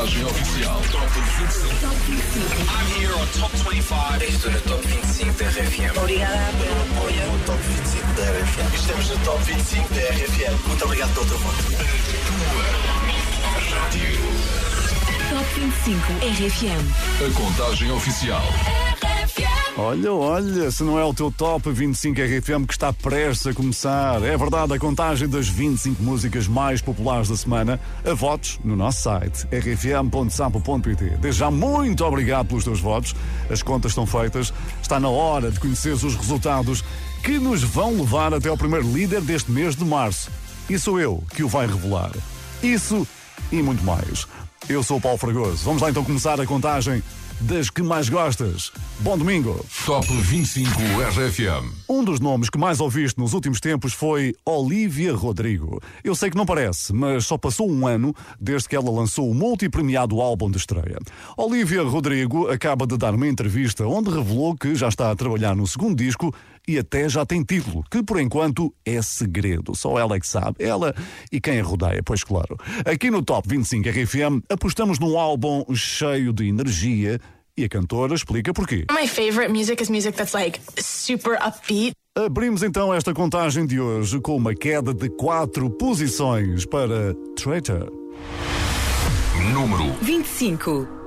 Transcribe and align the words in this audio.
contagem 0.00 0.24
oficial. 0.24 0.80
Top 0.92 1.06
25. 1.10 1.80
Top 1.80 1.94
25. 2.06 2.70
I'm 2.70 2.86
here 2.98 3.12
on 3.12 3.26
Top 3.38 3.52
25. 3.52 4.24
Estou 4.24 4.50
no 4.50 4.60
Top 4.60 4.86
25 4.86 5.32
da 5.36 5.50
RFM. 5.50 5.98
Obrigada 5.98 6.52
pelo 6.56 6.80
apoio. 6.80 7.26
No 7.26 7.38
Top 7.44 7.58
25 7.62 8.12
da 8.14 8.22
RFM. 8.22 8.74
Estamos 8.74 9.08
no 9.10 9.18
Top 9.18 9.44
25 9.44 9.94
da 9.94 10.00
RFM. 10.00 10.68
Muito 10.68 10.84
obrigado 10.84 11.12
pelo 11.14 11.26
teu 11.26 11.38
voto. 11.38 11.64
Top 15.30 15.60
25 15.60 16.12
RFM. 16.22 16.82
A 17.26 17.34
contagem 17.34 17.90
oficial. 17.90 18.44
Olha, 19.82 20.12
olha, 20.12 20.70
se 20.70 20.82
não 20.82 20.98
é 20.98 21.04
o 21.04 21.14
teu 21.14 21.32
top 21.32 21.72
25 21.72 22.20
RFM 22.20 22.66
que 22.66 22.74
está 22.74 22.92
prestes 22.92 23.46
a 23.46 23.54
começar. 23.54 24.22
É 24.22 24.36
verdade, 24.36 24.74
a 24.74 24.78
contagem 24.78 25.26
das 25.26 25.48
25 25.48 26.02
músicas 26.02 26.46
mais 26.46 26.82
populares 26.82 27.30
da 27.30 27.36
semana 27.36 27.80
a 28.04 28.12
votos 28.12 28.60
no 28.62 28.76
nosso 28.76 29.00
site 29.00 29.46
rfm.sapo.pt. 29.50 31.16
Desde 31.18 31.40
já, 31.40 31.50
muito 31.50 32.04
obrigado 32.04 32.48
pelos 32.48 32.64
teus 32.64 32.78
votos. 32.78 33.16
As 33.48 33.62
contas 33.62 33.92
estão 33.92 34.04
feitas. 34.04 34.52
Está 34.82 35.00
na 35.00 35.08
hora 35.08 35.50
de 35.50 35.58
conheceres 35.58 36.02
os 36.02 36.14
resultados 36.14 36.84
que 37.24 37.38
nos 37.38 37.62
vão 37.62 37.96
levar 37.96 38.34
até 38.34 38.50
ao 38.50 38.58
primeiro 38.58 38.86
líder 38.86 39.22
deste 39.22 39.50
mês 39.50 39.74
de 39.74 39.84
março. 39.84 40.30
E 40.68 40.78
sou 40.78 41.00
eu 41.00 41.24
que 41.34 41.42
o 41.42 41.48
vai 41.48 41.66
revelar. 41.66 42.12
Isso 42.62 43.08
e 43.50 43.62
muito 43.62 43.82
mais. 43.82 44.26
Eu 44.68 44.82
sou 44.82 44.98
o 44.98 45.00
Paulo 45.00 45.16
Fragoso. 45.16 45.64
Vamos 45.64 45.80
lá 45.80 45.88
então 45.88 46.04
começar 46.04 46.38
a 46.38 46.44
contagem 46.44 47.02
das 47.40 47.70
que 47.70 47.82
mais 47.82 48.08
gostas. 48.08 48.70
Bom 49.00 49.16
domingo! 49.16 49.64
Top 49.86 50.06
25 50.06 50.70
RFM. 50.80 51.72
Um 51.88 52.04
dos 52.04 52.20
nomes 52.20 52.50
que 52.50 52.58
mais 52.58 52.80
ouviste 52.80 53.18
nos 53.18 53.32
últimos 53.32 53.60
tempos 53.60 53.92
foi 53.92 54.34
Olivia 54.44 55.14
Rodrigo. 55.14 55.80
Eu 56.04 56.14
sei 56.14 56.30
que 56.30 56.36
não 56.36 56.44
parece, 56.44 56.92
mas 56.92 57.26
só 57.26 57.38
passou 57.38 57.70
um 57.70 57.86
ano 57.86 58.14
desde 58.38 58.68
que 58.68 58.76
ela 58.76 58.90
lançou 58.90 59.30
o 59.30 59.34
multipremiado 59.34 60.20
álbum 60.20 60.50
de 60.50 60.58
estreia. 60.58 60.98
Olivia 61.36 61.82
Rodrigo 61.82 62.48
acaba 62.48 62.86
de 62.86 62.96
dar 62.96 63.14
uma 63.14 63.26
entrevista 63.26 63.86
onde 63.86 64.10
revelou 64.10 64.54
que 64.54 64.74
já 64.74 64.88
está 64.88 65.10
a 65.10 65.16
trabalhar 65.16 65.56
no 65.56 65.66
segundo 65.66 65.96
disco 65.96 66.34
e 66.70 66.78
até 66.78 67.08
já 67.08 67.26
tem 67.26 67.42
título, 67.42 67.82
que 67.90 68.00
por 68.00 68.20
enquanto 68.20 68.72
é 68.84 69.02
segredo. 69.02 69.74
Só 69.74 69.98
ela 69.98 70.14
é 70.14 70.20
que 70.20 70.26
sabe. 70.26 70.56
Ela 70.60 70.94
e 71.32 71.40
quem 71.40 71.58
a 71.58 71.64
rodeia, 71.64 72.00
pois 72.04 72.22
claro. 72.22 72.56
Aqui 72.84 73.10
no 73.10 73.22
Top 73.22 73.48
25 73.48 73.88
RFM 73.88 74.44
apostamos 74.48 75.00
num 75.00 75.18
álbum 75.18 75.64
cheio 75.74 76.32
de 76.32 76.46
energia 76.46 77.18
e 77.56 77.64
a 77.64 77.68
cantora 77.68 78.14
explica 78.14 78.54
porquê. 78.54 78.86
My 78.90 79.08
favorite 79.08 79.52
music 79.52 79.82
is 79.82 79.90
music 79.90 80.16
that's 80.16 80.32
like 80.32 80.60
super 80.78 81.36
upbeat. 81.44 81.92
Abrimos 82.16 82.62
então 82.62 82.94
esta 82.94 83.12
contagem 83.12 83.66
de 83.66 83.80
hoje 83.80 84.20
com 84.20 84.36
uma 84.36 84.54
queda 84.54 84.94
de 84.94 85.08
quatro 85.10 85.68
posições 85.70 86.64
para 86.64 87.14
Traitor. 87.36 87.90
Número 89.52 89.92
25. 90.02 90.99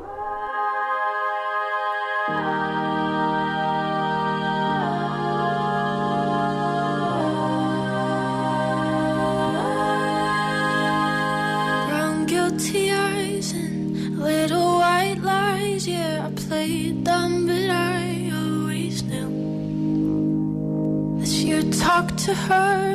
To 22.33 22.39
her. 22.39 22.92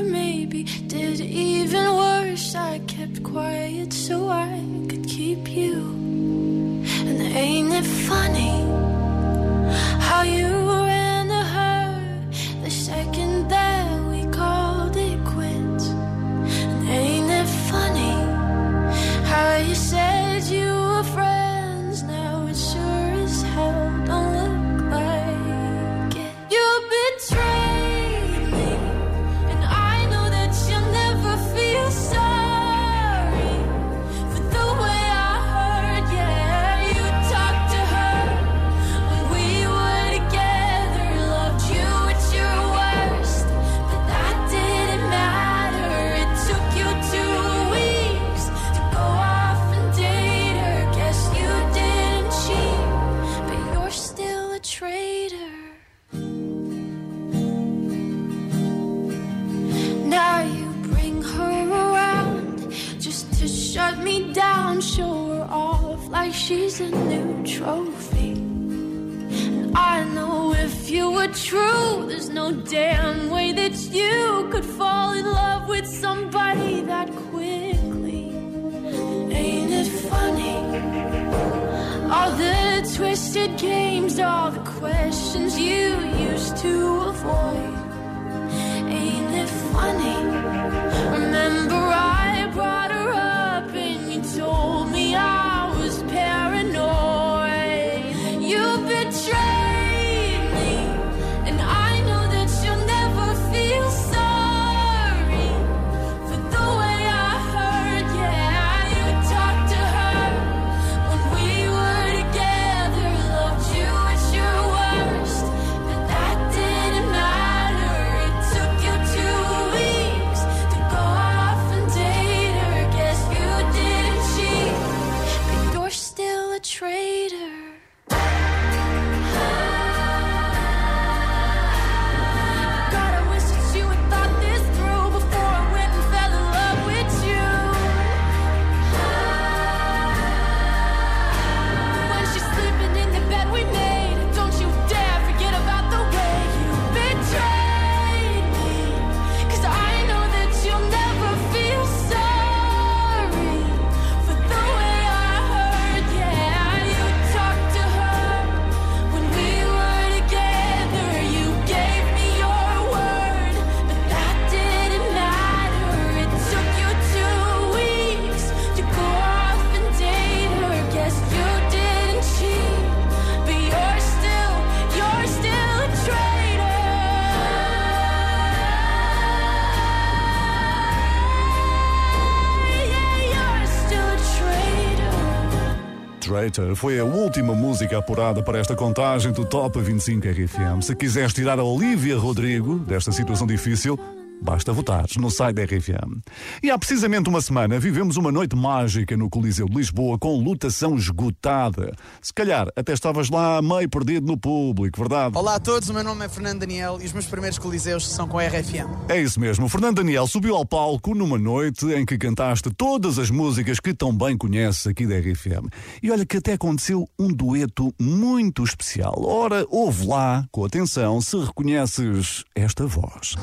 Foi 186.74 186.98
a 186.98 187.04
última 187.04 187.54
música 187.54 187.98
apurada 187.98 188.42
para 188.42 188.58
esta 188.58 188.74
contagem 188.74 189.32
do 189.32 189.44
Top 189.44 189.80
25 189.80 190.26
RFM. 190.26 190.82
Se 190.82 190.94
quiseres 190.94 191.32
tirar 191.32 191.58
a 191.58 191.64
Olivia 191.64 192.16
Rodrigo 192.16 192.78
desta 192.78 193.12
situação 193.12 193.46
difícil, 193.46 193.98
Basta 194.40 194.72
votar 194.72 195.06
no 195.18 195.30
site 195.30 195.56
da 195.56 195.64
RFM. 195.64 196.20
E 196.62 196.70
há 196.70 196.78
precisamente 196.78 197.28
uma 197.28 197.40
semana 197.40 197.78
vivemos 197.78 198.16
uma 198.16 198.30
noite 198.30 198.56
mágica 198.56 199.16
no 199.16 199.28
Coliseu 199.28 199.68
de 199.68 199.76
Lisboa 199.76 200.18
com 200.18 200.42
lotação 200.42 200.96
esgotada. 200.96 201.92
Se 202.22 202.32
calhar 202.32 202.68
até 202.76 202.92
estavas 202.92 203.28
lá 203.30 203.60
meio 203.60 203.88
perdido 203.88 204.26
no 204.26 204.38
público, 204.38 204.98
verdade? 204.98 205.36
Olá 205.36 205.56
a 205.56 205.60
todos, 205.60 205.88
o 205.88 205.94
meu 205.94 206.04
nome 206.04 206.24
é 206.24 206.28
Fernando 206.28 206.60
Daniel 206.60 206.98
e 207.00 207.06
os 207.06 207.12
meus 207.12 207.26
primeiros 207.26 207.58
Coliseus 207.58 208.06
são 208.06 208.28
com 208.28 208.38
a 208.38 208.46
RFM. 208.46 208.88
É 209.08 209.20
isso 209.20 209.40
mesmo. 209.40 209.66
O 209.66 209.68
Fernando 209.68 209.96
Daniel 209.96 210.26
subiu 210.26 210.54
ao 210.54 210.64
palco 210.64 211.14
numa 211.14 211.38
noite 211.38 211.86
em 211.86 212.06
que 212.06 212.16
cantaste 212.16 212.70
todas 212.70 213.18
as 213.18 213.30
músicas 213.30 213.80
que 213.80 213.92
tão 213.92 214.16
bem 214.16 214.36
conheces 214.36 214.86
aqui 214.86 215.06
da 215.06 215.18
RFM. 215.18 215.68
E 216.02 216.10
olha 216.10 216.24
que 216.24 216.36
até 216.36 216.52
aconteceu 216.52 217.08
um 217.18 217.28
dueto 217.28 217.92
muito 218.00 218.62
especial. 218.62 219.14
Ora, 219.24 219.66
ouve 219.68 220.06
lá, 220.06 220.46
com 220.52 220.64
atenção, 220.64 221.20
se 221.20 221.36
reconheces 221.38 222.44
esta 222.54 222.86
voz 222.86 223.34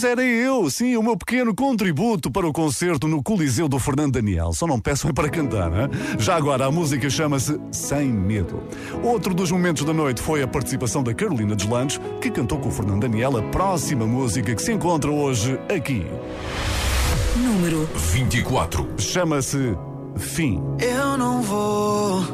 Pois 0.00 0.12
era 0.12 0.22
eu, 0.22 0.70
sim, 0.70 0.96
o 0.96 1.02
meu 1.02 1.14
pequeno 1.14 1.54
contributo 1.54 2.30
para 2.30 2.48
o 2.48 2.52
concerto 2.54 3.06
no 3.06 3.22
Coliseu 3.22 3.68
do 3.68 3.78
Fernando 3.78 4.14
Daniel. 4.14 4.50
Só 4.54 4.66
não 4.66 4.80
peçam 4.80 5.12
para 5.12 5.28
cantar, 5.28 5.70
hein? 5.72 5.90
Já 6.18 6.36
agora 6.36 6.64
a 6.64 6.70
música 6.70 7.10
chama-se 7.10 7.60
Sem 7.70 8.08
Medo. 8.08 8.62
Outro 9.02 9.34
dos 9.34 9.50
momentos 9.50 9.84
da 9.84 9.92
noite 9.92 10.22
foi 10.22 10.42
a 10.42 10.48
participação 10.48 11.02
da 11.02 11.12
Carolina 11.12 11.54
Deslandes, 11.54 12.00
que 12.18 12.30
cantou 12.30 12.58
com 12.58 12.70
o 12.70 12.72
Fernando 12.72 13.02
Daniel 13.02 13.36
a 13.36 13.42
próxima 13.42 14.06
música 14.06 14.54
que 14.54 14.62
se 14.62 14.72
encontra 14.72 15.10
hoje 15.10 15.60
aqui. 15.68 16.06
Número 17.36 17.86
24. 17.94 18.88
Chama-se 18.96 19.76
Fim. 20.16 20.62
Eu 20.78 21.18
não 21.18 21.42
vou. 21.42 22.24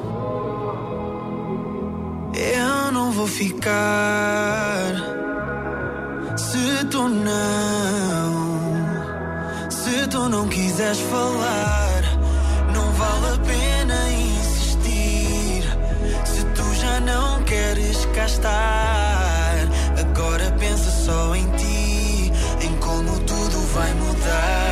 Eu 2.33 2.93
não 2.93 3.11
vou 3.11 3.27
ficar 3.27 5.26
se 6.37 6.85
tu 6.91 7.09
não, 7.09 8.31
se 9.71 10.07
tu 10.09 10.29
não 10.29 10.49
quiseres 10.49 11.01
falar, 11.01 12.03
não 12.75 12.93
vale 12.93 13.35
a 13.35 13.39
pena 13.39 14.11
insistir. 14.11 15.63
Se 16.25 16.45
tu 16.55 16.75
já 16.75 17.01
não 17.01 17.43
queres 17.45 18.05
cá 18.15 18.27
estar, 18.27 19.69
agora 19.99 20.55
pensa 20.59 20.91
só 20.91 21.35
em 21.35 21.49
ti, 21.53 22.33
em 22.61 22.77
como 22.81 23.19
tudo 23.21 23.59
vai 23.75 23.93
mudar. 23.95 24.66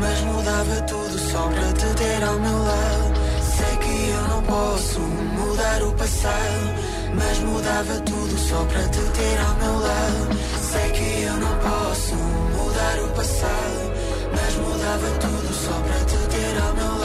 Mas 0.00 0.20
mudava 0.22 0.82
tudo 0.82 1.18
só 1.18 1.48
para 1.48 1.72
te 1.72 1.94
ter 1.94 2.24
ao 2.24 2.38
meu 2.38 2.58
lado. 2.58 3.20
Sei 3.56 3.76
que 3.76 4.10
eu 4.10 4.22
não 4.28 4.42
posso 4.42 5.00
mudar 5.00 5.82
o 5.82 5.92
passado, 5.92 6.74
mas 7.14 7.38
mudava 7.38 8.00
tudo 8.00 8.38
só 8.38 8.64
para 8.64 8.82
te 8.88 9.00
ter 9.00 9.38
ao 9.40 9.54
meu 9.56 9.78
lado. 9.80 10.38
Sei 10.60 10.90
que 10.90 11.22
eu 11.22 11.36
não 11.36 11.56
posso 11.58 12.14
mudar 12.14 12.98
o 12.98 13.08
passado, 13.10 13.92
mas 14.32 14.54
mudava 14.56 15.08
tudo 15.20 15.54
só 15.54 15.80
para 15.80 15.98
te 16.04 16.36
ter 16.36 16.60
ao 16.60 16.74
meu 16.74 16.98
lado. 16.98 17.04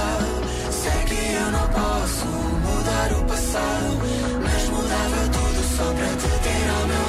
Fernando 6.70 7.09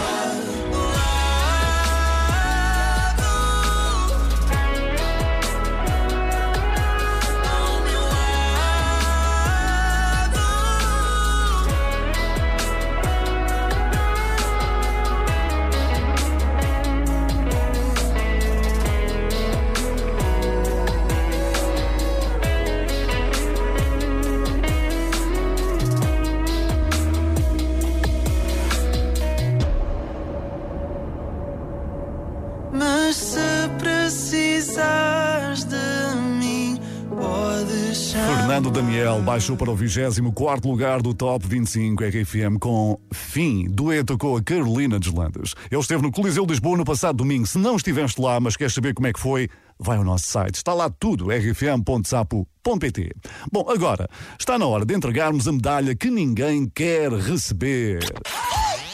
Daniel 39.20 39.22
baixou 39.22 39.56
para 39.56 39.70
o 39.70 39.76
24 39.76 40.68
lugar 40.68 41.00
do 41.02 41.14
Top 41.14 41.46
25 41.46 42.04
RFM 42.04 42.58
com 42.58 42.98
Fim, 43.12 43.66
dueto 43.68 44.18
com 44.18 44.36
a 44.36 44.42
Carolina 44.42 44.98
Deslandes. 44.98 45.54
Ele 45.70 45.80
esteve 45.80 46.02
no 46.02 46.10
Coliseu 46.10 46.44
de 46.44 46.52
Lisboa 46.52 46.76
no 46.76 46.84
passado 46.84 47.16
domingo. 47.16 47.46
Se 47.46 47.58
não 47.58 47.76
estiveste 47.76 48.20
lá, 48.20 48.40
mas 48.40 48.56
queres 48.56 48.74
saber 48.74 48.94
como 48.94 49.06
é 49.06 49.12
que 49.12 49.20
foi, 49.20 49.48
vai 49.78 49.98
ao 49.98 50.04
nosso 50.04 50.26
site. 50.26 50.56
Está 50.56 50.74
lá 50.74 50.90
tudo, 50.90 51.28
rfm.sapo.pt. 51.28 53.12
Bom, 53.52 53.68
agora, 53.68 54.08
está 54.38 54.58
na 54.58 54.66
hora 54.66 54.84
de 54.84 54.94
entregarmos 54.94 55.46
a 55.46 55.52
medalha 55.52 55.94
que 55.94 56.10
ninguém 56.10 56.66
quer 56.68 57.12
receber. 57.12 58.00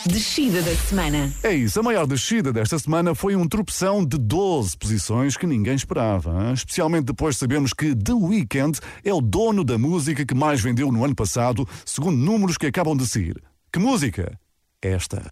Descida 0.09 0.63
da 0.63 0.75
semana. 0.77 1.33
É 1.43 1.53
isso, 1.53 1.81
a 1.81 1.83
maior 1.83 2.07
descida 2.07 2.53
desta 2.53 2.79
semana 2.79 3.15
foi 3.15 3.35
um 3.35 3.47
tropeção 3.47 4.05
de 4.05 4.17
12 4.17 4.77
posições 4.77 5.37
que 5.37 5.47
ninguém 5.47 5.75
esperava. 5.75 6.31
hein? 6.47 6.53
Especialmente 6.55 7.07
depois 7.07 7.35
de 7.35 7.41
sabermos 7.41 7.73
que 7.73 7.95
The 7.95 8.13
Weeknd 8.13 8.79
é 9.05 9.13
o 9.13 9.21
dono 9.21 9.65
da 9.65 9.77
música 9.77 10.25
que 10.25 10.35
mais 10.35 10.61
vendeu 10.61 10.93
no 10.93 11.05
ano 11.05 11.15
passado, 11.15 11.69
segundo 11.85 12.17
números 12.17 12.57
que 12.57 12.67
acabam 12.67 12.97
de 12.97 13.07
sair. 13.07 13.37
Que 13.73 13.79
música? 13.79 14.39
Esta. 14.81 15.27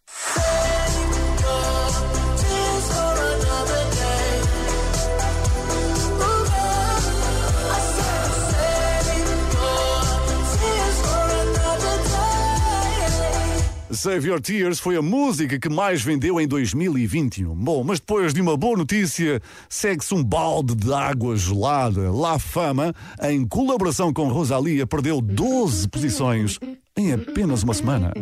Save 14.04 14.28
Your 14.28 14.38
Tears 14.38 14.80
foi 14.80 14.96
a 14.96 15.00
música 15.00 15.58
que 15.58 15.70
mais 15.70 16.02
vendeu 16.02 16.38
em 16.38 16.46
2021. 16.46 17.54
Bom, 17.54 17.82
mas 17.82 17.98
depois 17.98 18.34
de 18.34 18.40
uma 18.42 18.54
boa 18.54 18.76
notícia, 18.76 19.40
segue-se 19.66 20.12
um 20.12 20.22
balde 20.22 20.74
de 20.74 20.92
água 20.92 21.34
gelada. 21.38 22.12
La 22.12 22.38
Fama, 22.38 22.94
em 23.22 23.48
colaboração 23.48 24.12
com 24.12 24.28
Rosalia, 24.28 24.86
perdeu 24.86 25.22
12 25.22 25.88
posições 25.88 26.60
em 26.94 27.14
apenas 27.14 27.62
uma 27.62 27.72
semana. 27.72 28.12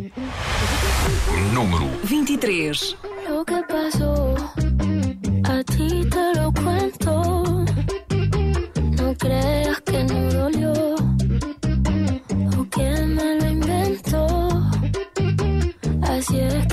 Número 1.53 1.89
23. 2.05 2.95
Lo 3.29 3.43
que 3.43 3.61
pasó, 3.63 4.22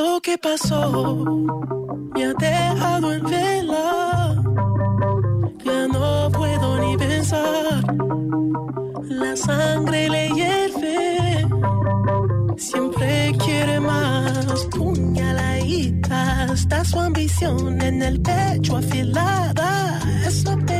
Lo 0.00 0.18
que 0.22 0.38
pasó 0.38 1.26
me 2.14 2.24
ha 2.24 2.32
dejado 2.32 3.12
en 3.12 3.22
vela. 3.22 4.42
Ya 5.62 5.88
no 5.88 6.30
puedo 6.32 6.78
ni 6.78 6.96
pensar. 6.96 7.84
La 9.02 9.36
sangre 9.36 10.08
le 10.08 10.28
hierve. 10.30 11.46
Siempre 12.56 13.32
quiere 13.44 13.78
más. 13.78 14.66
Puñaladita. 14.74 16.46
Está 16.54 16.82
su 16.82 16.98
ambición 16.98 17.82
en 17.82 18.00
el 18.00 18.22
pecho 18.22 18.78
afilada. 18.78 20.00
Es 20.26 20.44
lo 20.44 20.56
peor. 20.64 20.79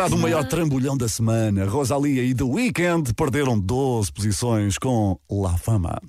Encontrado 0.00 0.18
o 0.18 0.22
maior 0.22 0.44
trambolhão 0.48 0.96
da 0.96 1.06
semana. 1.10 1.66
Rosalia 1.66 2.24
e 2.24 2.34
The 2.34 2.42
Weeknd 2.42 3.12
perderam 3.12 3.60
12 3.60 4.10
posições 4.10 4.78
com 4.78 5.18
La 5.30 5.58
Fama. 5.58 6.00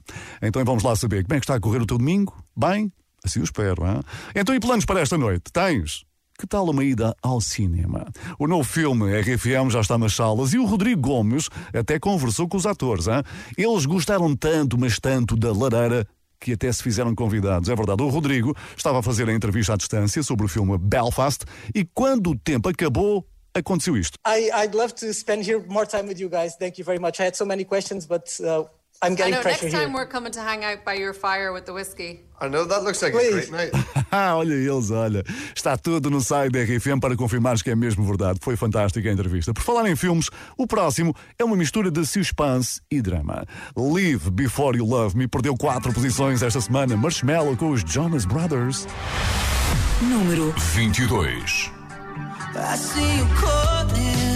Então 0.42 0.64
vamos 0.64 0.82
lá 0.82 0.96
saber 0.96 1.26
como 1.26 1.36
é 1.36 1.40
que 1.42 1.44
está 1.44 1.56
a 1.56 1.60
correr 1.60 1.82
o 1.82 1.86
teu 1.86 1.98
domingo? 1.98 2.34
Bem? 2.56 2.90
Assim 3.22 3.40
eu 3.40 3.44
espero, 3.44 3.86
hein? 3.86 4.00
Então 4.34 4.56
e 4.56 4.62
planos 4.62 4.86
para 4.86 5.02
esta 5.02 5.18
noite? 5.18 5.52
Tens? 5.52 6.06
Que 6.40 6.48
tal 6.48 6.70
uma 6.70 6.86
ida 6.86 7.14
ao 7.22 7.42
cinema? 7.42 8.06
O 8.40 8.48
novo 8.48 8.64
filme 8.64 9.12
RFM 9.20 9.70
já 9.70 9.82
está 9.82 9.98
nas 9.98 10.14
salas 10.14 10.54
e 10.54 10.58
o 10.58 10.66
Rodrigo 10.66 11.02
Gomes 11.02 11.50
até 11.74 12.00
conversou 12.00 12.48
com 12.48 12.56
os 12.56 12.66
atores. 12.66 13.08
Hein? 13.08 13.22
Eles 13.58 13.86
gostaram 13.86 14.34
tanto, 14.38 14.78
mas 14.78 15.02
tanto 15.02 15.36
da 15.36 15.52
lareira 15.52 16.08
que 16.40 16.54
até 16.54 16.72
se 16.72 16.82
fizeram 16.82 17.14
convidados. 17.14 17.68
É 17.68 17.76
verdade, 17.76 18.02
o 18.02 18.08
Rodrigo 18.08 18.56
estava 18.78 19.00
a 19.00 19.04
fazer 19.04 19.28
a 19.28 19.34
entrevista 19.34 19.74
à 19.74 19.76
distância 19.76 20.24
sobre 20.24 20.46
o 20.46 20.50
filme 20.50 20.78
Belfast 20.78 21.44
e 21.76 21.84
quando 21.84 22.30
o 22.30 22.40
tempo 22.40 22.70
acabou, 22.70 23.28
aconteceu 23.54 23.96
isto. 23.98 24.18
I, 24.26 24.50
I'd 24.64 24.76
love 24.76 24.94
to 24.96 25.14
spend 25.14 25.44
here 25.46 25.60
more 25.68 25.86
time 25.86 26.08
with 26.08 26.20
you 26.20 26.30
guys. 26.30 26.56
Thank 26.58 26.78
you 26.80 26.86
very 26.86 27.00
much. 27.00 27.20
I 27.20 27.26
had 27.26 27.36
so 27.36 27.46
many 27.46 27.64
questions, 27.66 28.06
but 28.06 28.30
uh, 28.42 28.64
I'm 29.04 29.14
I 29.14 29.16
getting 29.16 29.34
know. 29.34 29.42
pressure 29.42 29.66
Next 29.66 29.74
here. 29.76 29.86
time 29.86 29.94
we're 29.94 30.06
coming 30.08 30.32
to 30.34 30.40
hang 30.42 30.64
out 30.64 30.84
by 30.86 30.94
your 30.94 31.14
fire 31.14 31.52
with 31.52 31.66
the 31.66 31.74
whiskey. 31.74 32.22
I 32.40 32.48
know 32.48 32.66
that 32.66 32.84
looks 32.84 33.02
like 33.02 33.14
a 33.14 33.18
Please. 33.18 33.50
great 33.50 33.52
night. 33.52 33.72
Ah, 34.14 34.36
olha 34.36 34.54
eles, 34.56 34.92
olha. 34.92 35.24
Está 35.56 35.78
tudo 35.78 36.10
no 36.10 36.20
site 36.20 36.52
da 36.52 36.60
RFM 36.64 37.00
para 37.00 37.16
confirmares 37.16 37.62
que 37.62 37.70
é 37.72 37.76
mesmo 37.78 38.06
verdade. 38.06 38.40
Foi 38.42 38.58
fantástica 38.58 39.08
a 39.08 39.14
entrevista. 39.14 39.54
Por 39.54 39.64
falar 39.64 39.90
em 39.90 39.96
filmes, 39.96 40.30
o 40.58 40.68
próximo 40.68 41.16
é 41.40 41.46
uma 41.46 41.56
mistura 41.56 41.90
de 41.90 42.06
suspense 42.06 42.82
e 42.92 43.02
drama. 43.02 43.46
Live 43.74 44.30
Before 44.30 44.78
You 44.78 44.86
Love 44.86 45.16
Me 45.18 45.30
perdeu 45.30 45.56
quatro 45.56 45.94
posições 45.94 46.42
esta 46.44 46.60
semana. 46.60 46.98
Marshmallow 46.98 47.56
com 47.56 47.70
os 47.72 47.82
Jonas 47.90 48.26
Brothers. 48.26 48.86
Número 50.02 50.52
22. 50.74 51.81
I 52.56 52.76
see 52.76 53.18
you 53.18 53.26
calling. 53.36 54.31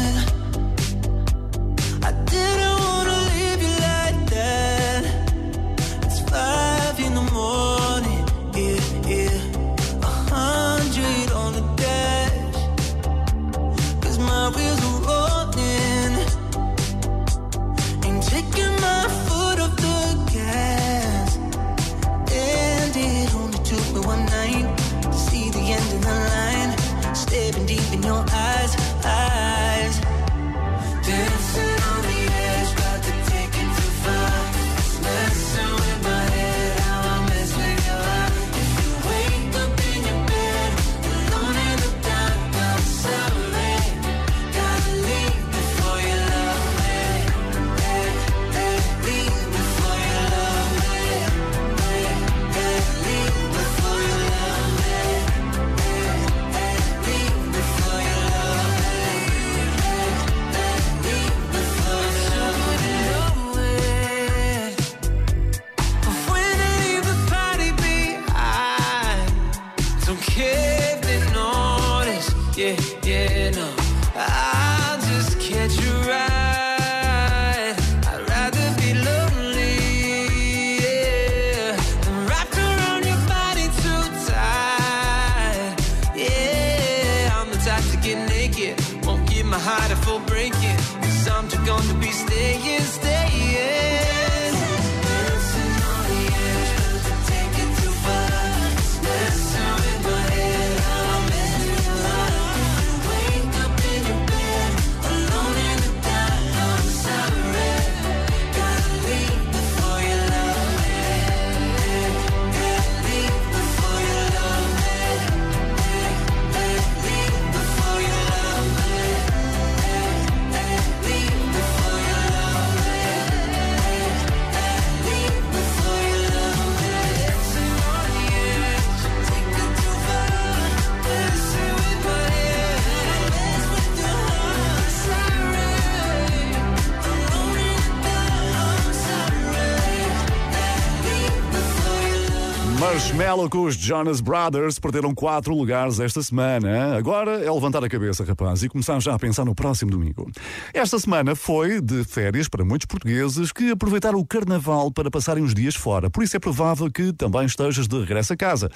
Marshmallow 143.36 143.50
com 143.50 143.64
os 143.64 143.76
Jonas 143.76 144.22
Brothers 144.22 144.80
perderam 144.80 145.14
quatro 145.14 145.54
lugares 145.54 146.00
esta 146.00 146.24
semana. 146.24 146.96
Agora 146.96 147.44
é 147.44 147.52
levantar 147.52 147.84
a 147.84 147.90
cabeça, 147.90 148.24
rapaz, 148.24 148.64
e 148.64 148.70
começar 148.70 148.98
já 149.02 149.14
a 149.14 149.20
pensar 149.20 149.44
no 149.44 149.54
próximo 149.54 149.92
domingo. 149.92 150.32
Esta 150.74 150.98
semana 150.98 151.36
foi 151.36 151.82
de 151.82 152.06
férias 152.06 152.48
para 152.48 152.64
muitos 152.64 152.86
portugueses 152.86 153.52
que 153.52 153.72
aproveitaram 153.72 154.20
o 154.20 154.26
carnaval 154.26 154.90
para 154.90 155.12
passarem 155.12 155.44
uns 155.44 155.54
dias 155.54 155.76
fora. 155.76 156.10
Por 156.10 156.24
isso 156.24 156.38
é 156.38 156.40
provável 156.40 156.90
que 156.90 157.12
também 157.12 157.46
estejas 157.46 157.90
de 157.90 158.00
regresso 158.00 158.32
a 158.32 158.38
casa. 158.38 158.70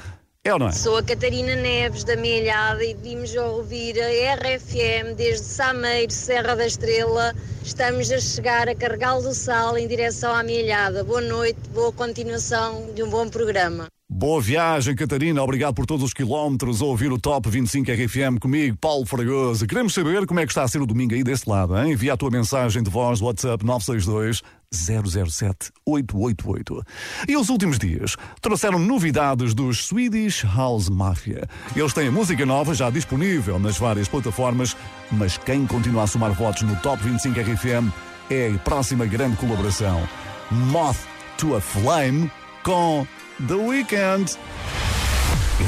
É 0.44 0.52
ou 0.52 0.60
não 0.60 0.68
é? 0.68 0.72
Sou 0.74 0.98
a 0.98 1.04
Catarina 1.04 1.56
Neves 1.56 2.04
da 2.04 2.18
Melhada 2.18 2.84
e 2.84 2.94
vimos 2.96 3.34
ouvir 3.36 3.96
a 4.02 4.36
RFM 4.36 5.16
desde 5.16 5.46
Sameiro, 5.46 6.12
Serra 6.12 6.56
da 6.56 6.66
Estrela. 6.66 7.34
Estamos 7.64 8.12
a 8.12 8.20
chegar 8.20 8.68
a 8.68 8.76
Carregal 8.76 9.22
do 9.22 9.34
Sal 9.34 9.78
em 9.78 9.88
direção 9.88 10.34
à 10.34 10.44
Melhada. 10.44 11.02
Boa 11.04 11.22
noite, 11.22 11.60
boa 11.70 11.94
continuação 11.94 12.94
de 12.94 13.04
um 13.04 13.10
bom 13.10 13.30
programa. 13.30 13.88
Boa 14.12 14.42
viagem, 14.42 14.96
Catarina. 14.96 15.44
Obrigado 15.44 15.76
por 15.76 15.86
todos 15.86 16.04
os 16.04 16.14
quilómetros 16.14 16.82
a 16.82 16.86
ouvir 16.86 17.12
o 17.12 17.20
Top 17.20 17.48
25 17.48 17.92
RFM 17.92 18.40
comigo, 18.42 18.76
Paulo 18.76 19.06
Fragoso. 19.06 19.68
Queremos 19.68 19.94
saber 19.94 20.26
como 20.26 20.40
é 20.40 20.48
que 20.48 20.52
está 20.52 20.64
a 20.64 20.68
ser 20.68 20.82
o 20.82 20.86
domingo 20.88 21.14
aí 21.14 21.24
desse 21.24 21.48
lado. 21.48 21.78
Hein? 21.78 21.92
Envia 21.92 22.14
a 22.14 22.18
tua 22.18 22.32
mensagem 22.32 22.82
de 22.82 22.90
voz 22.90 23.22
WhatsApp 23.22 23.64
962 23.64 24.42
007 24.74 25.72
888. 25.86 26.84
E 27.28 27.38
os 27.38 27.50
últimos 27.50 27.78
dias 27.78 28.18
trouxeram 28.42 28.80
novidades 28.80 29.54
dos 29.54 29.86
Swedish 29.86 30.44
House 30.44 30.90
Mafia. 30.90 31.48
Eles 31.76 31.94
têm 31.94 32.10
música 32.10 32.44
nova 32.48 32.74
já 32.74 32.90
disponível 32.90 33.60
nas 33.60 33.78
várias 33.78 34.08
plataformas, 34.08 34.76
mas 35.12 35.38
quem 35.38 35.68
continua 35.68 36.04
a 36.04 36.08
somar 36.08 36.34
votos 36.34 36.64
no 36.64 36.76
Top 36.78 37.02
25 37.04 37.40
RFM 37.40 37.94
é 38.32 38.52
a 38.56 38.58
próxima 38.58 39.06
grande 39.06 39.38
colaboração. 39.38 40.02
Moth 40.50 40.98
to 41.38 41.56
a 41.56 41.62
Flame 41.62 42.32
com 42.64 43.06
The 43.48 43.56
Weeknd. 43.56 44.38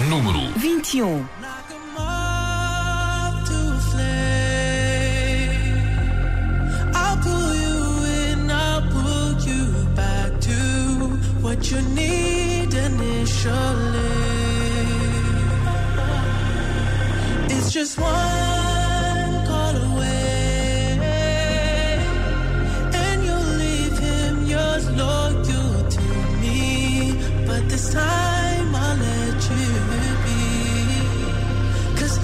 Número 0.10 0.42
21. 0.60 1.26
I'll 6.94 7.18
pull 7.18 7.56
you 7.56 8.04
in, 8.04 8.52
I'll 8.52 8.82
pull 8.92 9.40
you 9.48 9.86
back 9.96 10.42
to 10.42 10.58
what 11.42 11.72
you 11.72 11.82
need 11.96 12.74
initially. 12.74 14.12
It's 17.50 17.72
just 17.72 17.98
one 17.98 19.46
call 19.48 19.72
but 27.52 27.68
this 27.68 27.88
time 27.94 28.76
I'll 28.76 28.98
let 29.08 29.40
you 29.52 29.68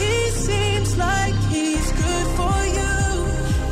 he 0.02 0.16
seems 0.48 0.90
like 0.98 1.38
he's 1.54 1.88
good 2.02 2.28
for 2.40 2.58
you, 2.80 2.96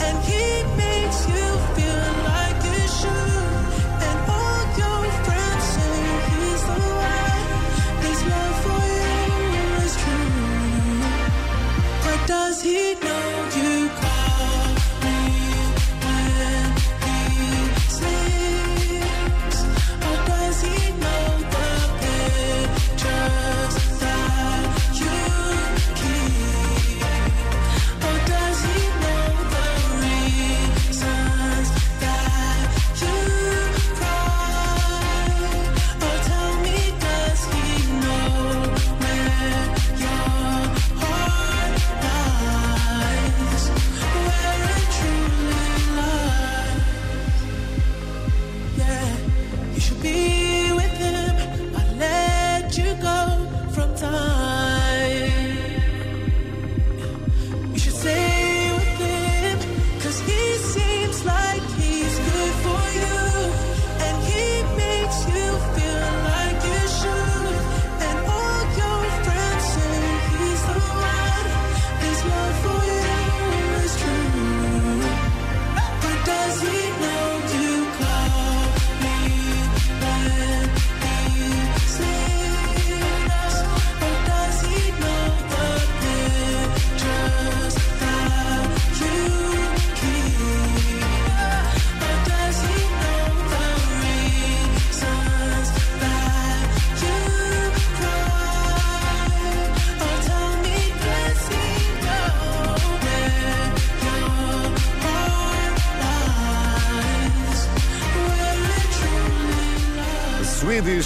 and 0.05 0.15
he 0.29 0.45
makes 0.83 1.19
you 1.33 1.47
feel 1.75 2.09
like 2.31 2.57
should. 2.99 3.63
And 4.07 4.17
all 4.37 4.63
your 4.81 5.01
friends 5.25 5.65
say 5.75 5.97
he's 6.31 6.63
the 6.69 6.79
one, 7.13 7.45
love 8.31 8.57
for 8.65 8.83
you 9.55 9.67
true. 10.03 10.27
Does 12.31 12.57
he 12.67 12.79
know? 13.05 13.34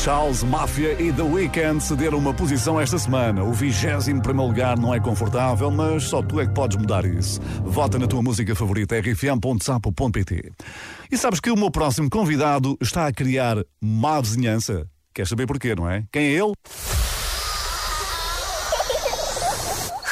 House 0.06 0.44
Mafia 0.44 0.94
e 1.02 1.12
The 1.12 1.22
Weeknd 1.22 1.84
cederam 1.84 2.18
uma 2.20 2.34
posição 2.34 2.80
esta 2.80 2.98
semana. 2.98 3.44
O 3.44 3.52
21 3.52 4.22
primeiro 4.22 4.50
lugar 4.50 4.78
não 4.78 4.94
é 4.94 5.00
confortável, 5.00 5.70
mas 5.70 6.04
só 6.04 6.22
tu 6.22 6.40
é 6.40 6.48
que 6.48 6.54
podes 6.54 6.78
mudar 6.78 7.06
isso. 7.06 7.42
Vota 7.64 8.00
na 8.00 8.08
tua 8.08 8.22
música 8.22 8.56
favorita 8.56 9.00
rfm.sapo.pt. 9.00 10.52
E 11.12 11.18
sabes 11.18 11.40
que 11.40 11.52
o 11.52 11.56
meu 11.56 11.70
próximo 11.70 12.10
convidado 12.10 12.78
está 12.82 13.08
a 13.08 13.14
criar 13.14 13.58
má 13.82 14.22
vizinhança? 14.22 14.88
Queres 15.14 15.30
saber 15.30 15.48
porquê, 15.48 15.76
não 15.76 15.90
é? 15.90 16.04
Quem 16.12 16.24
é 16.24 16.32
ele? 16.32 16.54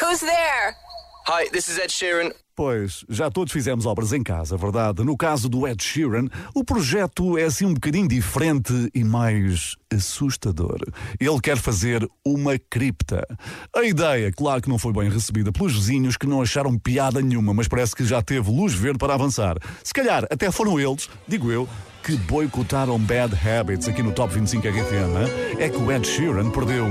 Who's 0.02 0.20
there? 0.20 0.87
Hi, 1.30 1.50
this 1.50 1.68
is 1.68 1.78
Ed 1.78 1.92
Sheeran. 1.92 2.32
Pois, 2.56 3.04
já 3.10 3.30
todos 3.30 3.52
fizemos 3.52 3.86
obras 3.86 4.14
em 4.14 4.24
casa, 4.24 4.56
verdade? 4.56 5.04
No 5.04 5.18
caso 5.18 5.50
do 5.50 5.68
Ed 5.68 5.84
Sheeran, 5.84 6.30
o 6.56 6.64
projeto 6.64 7.38
é 7.38 7.44
assim 7.44 7.66
um 7.66 7.74
bocadinho 7.74 8.08
diferente 8.08 8.72
e 8.96 9.04
mais 9.04 9.76
assustador. 9.94 10.80
Ele 11.20 11.42
quer 11.42 11.58
fazer 11.58 12.10
uma 12.26 12.58
cripta. 12.58 13.28
A 13.76 13.84
ideia, 13.84 14.32
claro 14.32 14.62
que 14.62 14.70
não 14.70 14.80
foi 14.80 14.94
bem 14.94 15.10
recebida 15.10 15.52
pelos 15.52 15.74
vizinhos 15.74 16.16
que 16.16 16.26
não 16.26 16.42
acharam 16.42 16.80
piada 16.80 17.22
nenhuma, 17.22 17.54
mas 17.54 17.68
parece 17.68 17.94
que 17.94 18.06
já 18.06 18.22
teve 18.22 18.50
luz 18.50 18.74
verde 18.74 18.98
para 18.98 19.14
avançar. 19.14 19.58
Se 19.84 19.94
calhar 19.94 20.24
até 20.32 20.50
foram 20.50 20.80
eles, 20.80 21.10
digo 21.28 21.52
eu, 21.52 21.68
que 22.04 22.16
boicotaram 22.16 22.98
Bad 22.98 23.36
Habits 23.36 23.90
aqui 23.90 24.02
no 24.02 24.14
Top 24.14 24.34
25 24.34 24.66
RFM. 24.66 25.60
É 25.60 25.68
que 25.68 25.76
o 25.76 25.92
Ed 25.92 26.08
Sheeran 26.08 26.52
perdeu 26.52 26.86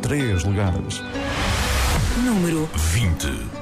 três 0.00 0.44
lugares. 0.44 1.02
Número 2.24 2.70
20. 2.92 3.61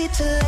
Habits 0.00 0.20
lead 0.20 0.28
to 0.28 0.39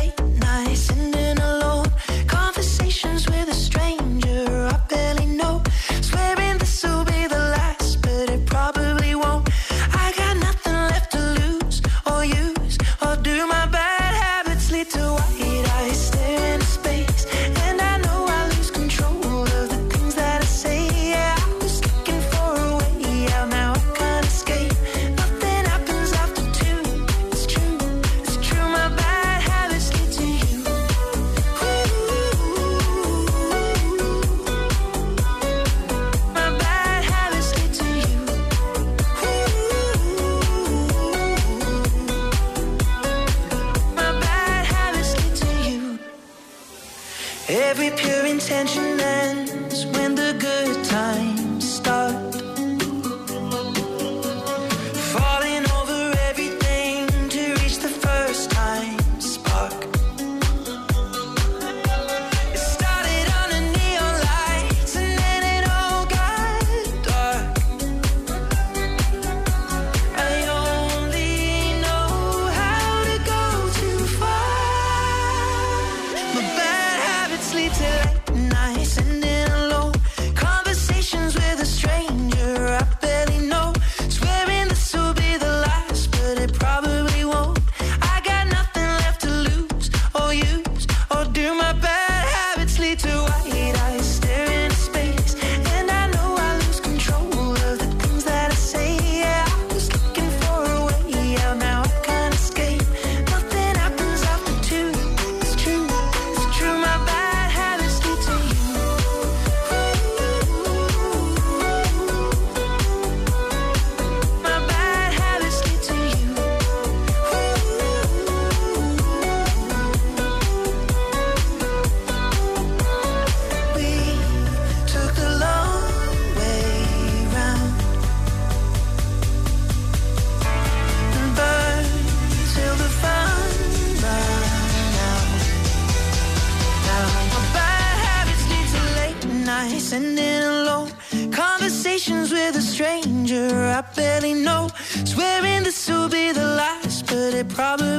barely 143.95 144.33
know. 144.33 144.69
Swearing 145.05 145.63
this 145.63 145.89
will 145.89 146.09
be 146.09 146.31
the 146.31 146.47
last, 146.55 147.05
but 147.07 147.33
it 147.33 147.49
probably 147.49 147.92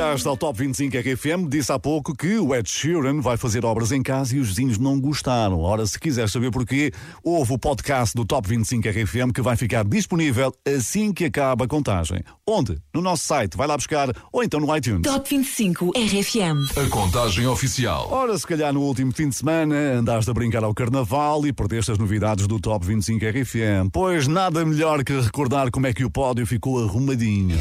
ligaste 0.00 0.26
ao 0.26 0.34
Top 0.34 0.58
25 0.58 0.96
RFM, 0.96 1.46
disse 1.46 1.70
há 1.70 1.78
pouco 1.78 2.16
que 2.16 2.38
o 2.38 2.54
Ed 2.54 2.66
Sheeran 2.66 3.20
vai 3.20 3.36
fazer 3.36 3.66
obras 3.66 3.92
em 3.92 4.02
casa 4.02 4.34
e 4.34 4.38
os 4.38 4.48
vizinhos 4.48 4.78
não 4.78 4.98
gostaram. 4.98 5.60
Ora, 5.60 5.84
se 5.84 6.00
quiseres 6.00 6.32
saber 6.32 6.50
porquê, 6.50 6.90
houve 7.22 7.52
o 7.52 7.58
podcast 7.58 8.16
do 8.16 8.24
Top 8.24 8.48
25 8.48 8.88
RFM 8.88 9.30
que 9.34 9.42
vai 9.42 9.56
ficar 9.56 9.84
disponível 9.84 10.54
assim 10.66 11.12
que 11.12 11.26
acaba 11.26 11.66
a 11.66 11.68
contagem. 11.68 12.22
Onde? 12.48 12.78
No 12.94 13.02
nosso 13.02 13.26
site. 13.26 13.58
Vai 13.58 13.66
lá 13.66 13.76
buscar 13.76 14.08
ou 14.32 14.42
então 14.42 14.58
no 14.58 14.74
iTunes. 14.74 15.02
Top 15.02 15.28
25 15.28 15.90
RFM. 15.90 16.78
A 16.78 16.88
contagem 16.88 17.46
oficial. 17.46 18.08
Ora, 18.10 18.38
se 18.38 18.46
calhar 18.46 18.72
no 18.72 18.80
último 18.80 19.12
fim 19.12 19.28
de 19.28 19.36
semana 19.36 19.74
andaste 19.98 20.30
a 20.30 20.32
brincar 20.32 20.64
ao 20.64 20.72
carnaval 20.72 21.46
e 21.46 21.52
perdeste 21.52 21.92
as 21.92 21.98
novidades 21.98 22.46
do 22.46 22.58
Top 22.58 22.86
25 22.86 23.22
RFM. 23.22 23.90
Pois 23.92 24.26
nada 24.26 24.64
melhor 24.64 25.04
que 25.04 25.12
recordar 25.20 25.70
como 25.70 25.86
é 25.86 25.92
que 25.92 26.06
o 26.06 26.10
pódio 26.10 26.46
ficou 26.46 26.82
arrumadinho. 26.82 27.58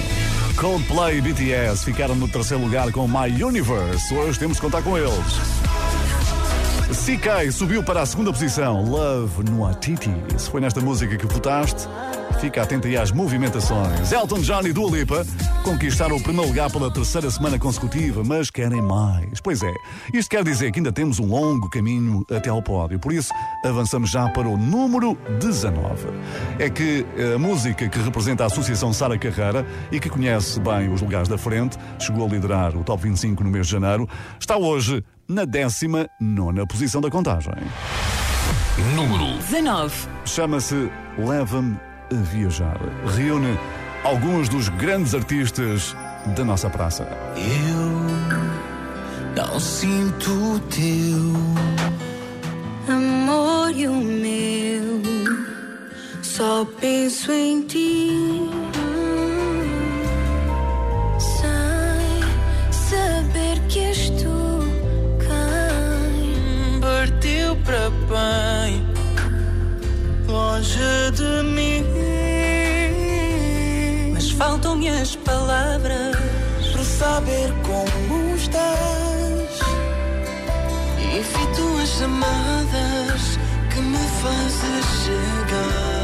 Coldplay 0.59 1.19
e 1.19 1.21
BTS 1.21 1.85
ficaram 1.85 2.15
no 2.15 2.27
terceiro 2.27 2.61
lugar 2.61 2.91
com 2.91 3.07
My 3.07 3.41
Universe. 3.41 4.13
Hoje 4.13 4.37
temos 4.37 4.57
de 4.57 4.61
contar 4.61 4.81
com 4.83 4.97
eles. 4.97 5.09
CK 6.89 7.49
subiu 7.49 7.81
para 7.81 8.01
a 8.01 8.05
segunda 8.05 8.33
posição. 8.33 8.83
Love 8.83 9.49
no 9.49 9.65
Atiti. 9.65 10.11
Se 10.37 10.51
foi 10.51 10.59
nesta 10.59 10.81
música 10.81 11.15
que 11.15 11.25
votaste, 11.25 11.87
fica 12.39 12.63
atento 12.63 12.87
aí 12.87 12.97
às 12.97 13.11
movimentações. 13.11 14.11
Elton 14.11 14.39
John 14.39 14.61
e 14.65 14.73
Dua 14.73 14.97
Lipa 14.97 15.25
conquistaram 15.63 16.15
o 16.15 16.23
primeiro 16.23 16.47
lugar 16.47 16.71
pela 16.71 16.91
terceira 16.91 17.29
semana 17.29 17.59
consecutiva, 17.59 18.23
mas 18.23 18.49
querem 18.49 18.81
mais. 18.81 19.39
Pois 19.41 19.61
é, 19.61 19.73
isto 20.13 20.29
quer 20.29 20.43
dizer 20.43 20.71
que 20.71 20.79
ainda 20.79 20.91
temos 20.91 21.19
um 21.19 21.27
longo 21.27 21.69
caminho 21.69 22.25
até 22.31 22.49
ao 22.49 22.61
pódio. 22.61 22.99
Por 22.99 23.11
isso, 23.11 23.33
avançamos 23.65 24.09
já 24.09 24.29
para 24.29 24.47
o 24.47 24.57
número 24.57 25.17
19. 25.39 26.07
É 26.57 26.69
que 26.69 27.05
a 27.35 27.37
música 27.37 27.87
que 27.87 27.99
representa 27.99 28.43
a 28.43 28.47
Associação 28.47 28.93
Sara 28.93 29.17
Carreira 29.17 29.65
e 29.91 29.99
que 29.99 30.09
conhece 30.09 30.59
bem 30.59 30.91
os 30.91 31.01
lugares 31.01 31.27
da 31.27 31.37
frente, 31.37 31.77
chegou 31.99 32.25
a 32.25 32.29
liderar 32.29 32.75
o 32.75 32.83
Top 32.83 33.01
25 33.01 33.43
no 33.43 33.49
mês 33.49 33.67
de 33.67 33.73
janeiro, 33.73 34.07
está 34.39 34.57
hoje 34.57 35.03
na 35.27 35.45
19 35.45 36.09
posição 36.67 37.01
da 37.01 37.09
contagem. 37.09 37.53
Número 38.95 39.37
19. 39.49 39.93
Chama-se 40.25 40.89
Leva-me 41.17 41.88
a 42.11 42.15
Viajar. 42.15 42.79
Reúne 43.15 43.57
alguns 44.03 44.49
dos 44.49 44.69
grandes 44.69 45.13
artistas 45.13 45.95
da 46.35 46.43
nossa 46.43 46.69
praça. 46.69 47.07
Eu 47.35 47.99
não 49.35 49.59
sinto 49.59 50.31
o 50.31 50.59
teu 50.59 51.33
amor 52.93 53.71
e 53.75 53.87
o 53.87 53.93
meu. 53.93 55.01
Só 56.21 56.65
penso 56.79 57.31
em 57.31 57.61
ti. 57.63 58.09
Sem 61.19 62.21
saber 62.71 63.59
que 63.67 63.79
és 63.79 64.09
tu 64.11 64.63
quem 65.19 66.79
partiu 66.79 67.55
para 67.65 67.89
bem, 67.89 68.88
longe 70.29 71.11
de 71.11 71.43
mim. 71.43 71.83
Mas 74.13 74.31
faltam-me 74.31 74.89
as 74.89 75.15
palavras 75.15 76.15
para 76.71 76.83
saber 76.83 77.51
como 77.63 78.35
estás. 78.35 79.59
E 80.97 81.21
vi 81.21 81.45
tuas 81.55 81.89
chamadas 81.97 83.39
que 83.73 83.81
me 83.81 83.97
fazes 84.21 84.85
chegar. 85.03 85.98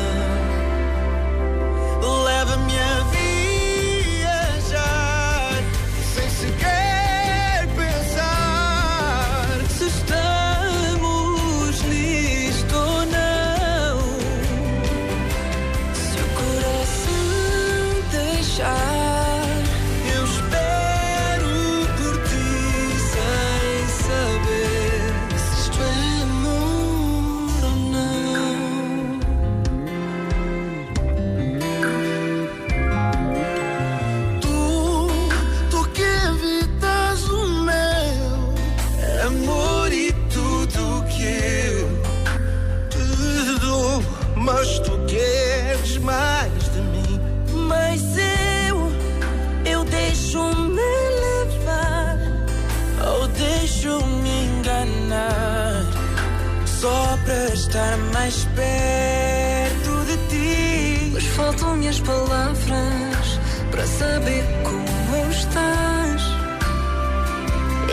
Estar 57.67 57.97
mais 58.13 58.45
perto 58.55 60.05
de 60.05 60.17
ti. 60.29 61.11
Mas 61.13 61.25
faltam-me 61.25 61.87
as 61.87 61.99
palavras 61.99 63.39
para 63.71 63.87
saber 63.87 64.43
como 64.63 65.31
estás 65.31 66.21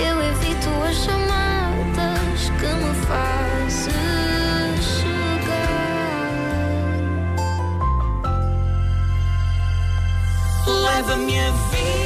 Eu 0.09 0.23
evito 0.31 0.69
as 0.89 0.97
chamadas 1.05 2.41
que 2.59 2.71
me 2.81 2.93
fazes 3.07 3.95
chegar. 4.99 6.33
Leva-me 10.67 11.39
a 11.39 11.51
viajar 11.51 12.02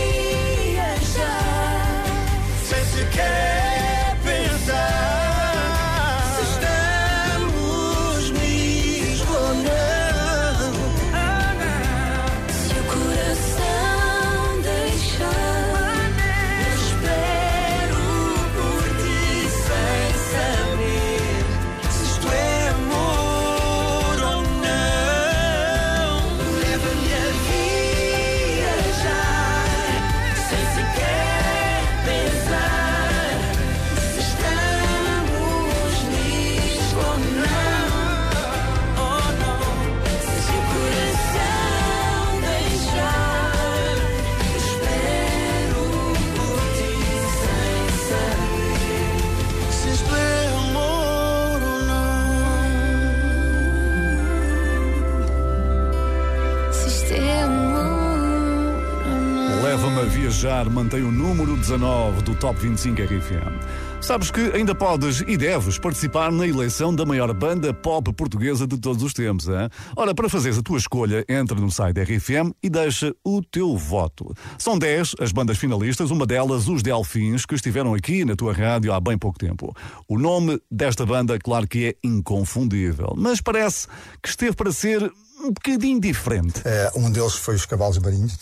viajar, 60.47 60.71
mantém 60.71 61.03
o 61.03 61.11
número 61.11 61.57
19 61.57 62.23
do 62.23 62.35
Top 62.37 62.59
25 62.61 63.03
RFM. 63.03 63.97
Sabes 64.01 64.31
que 64.31 64.41
ainda 64.55 64.75
podes 64.75 65.21
e 65.27 65.37
deves 65.37 65.77
participar 65.79 66.31
na 66.31 66.47
eleição 66.47 66.95
da 66.95 67.05
maior 67.05 67.33
banda 67.35 67.75
pop 67.75 68.13
portuguesa 68.13 68.65
de 68.65 68.79
todos 68.79 69.03
os 69.03 69.13
tempos. 69.13 69.49
Hein? 69.49 69.69
Ora, 69.97 70.15
para 70.15 70.29
fazeres 70.29 70.57
a 70.57 70.63
tua 70.63 70.79
escolha, 70.79 71.25
entra 71.29 71.59
no 71.59 71.71
site 71.71 72.01
RFM 72.01 72.53
e 72.63 72.71
deixa 72.71 73.13
o 73.25 73.43
teu 73.43 73.77
voto. 73.77 74.33
São 74.57 74.79
10 74.79 75.17
as 75.19 75.33
bandas 75.33 75.59
finalistas, 75.59 76.13
uma 76.13 76.25
delas 76.25 76.69
os 76.69 76.83
Delfins, 76.83 77.45
que 77.45 77.57
estiveram 77.57 77.95
aqui 77.95 78.25
na 78.25 78.37
tua 78.37 78.53
rádio 78.53 78.93
há 78.93 79.01
bem 79.01 79.19
pouco 79.19 79.39
tempo. 79.39 79.75
O 80.07 80.17
nome 80.17 80.61
desta 80.71 81.05
banda, 81.05 81.37
claro 81.41 81.67
que 81.67 81.87
é 81.87 81.95
inconfundível, 82.07 83.15
mas 83.17 83.41
parece 83.41 83.89
que 84.23 84.29
esteve 84.29 84.55
para 84.55 84.71
ser 84.71 85.11
um 85.47 85.53
bocadinho 85.53 86.01
diferente. 86.01 86.61
É, 86.65 86.91
um 86.95 87.11
deles 87.11 87.35
foi 87.35 87.55
os 87.55 87.65
cavalos 87.67 87.99
marinhos. 87.99 88.37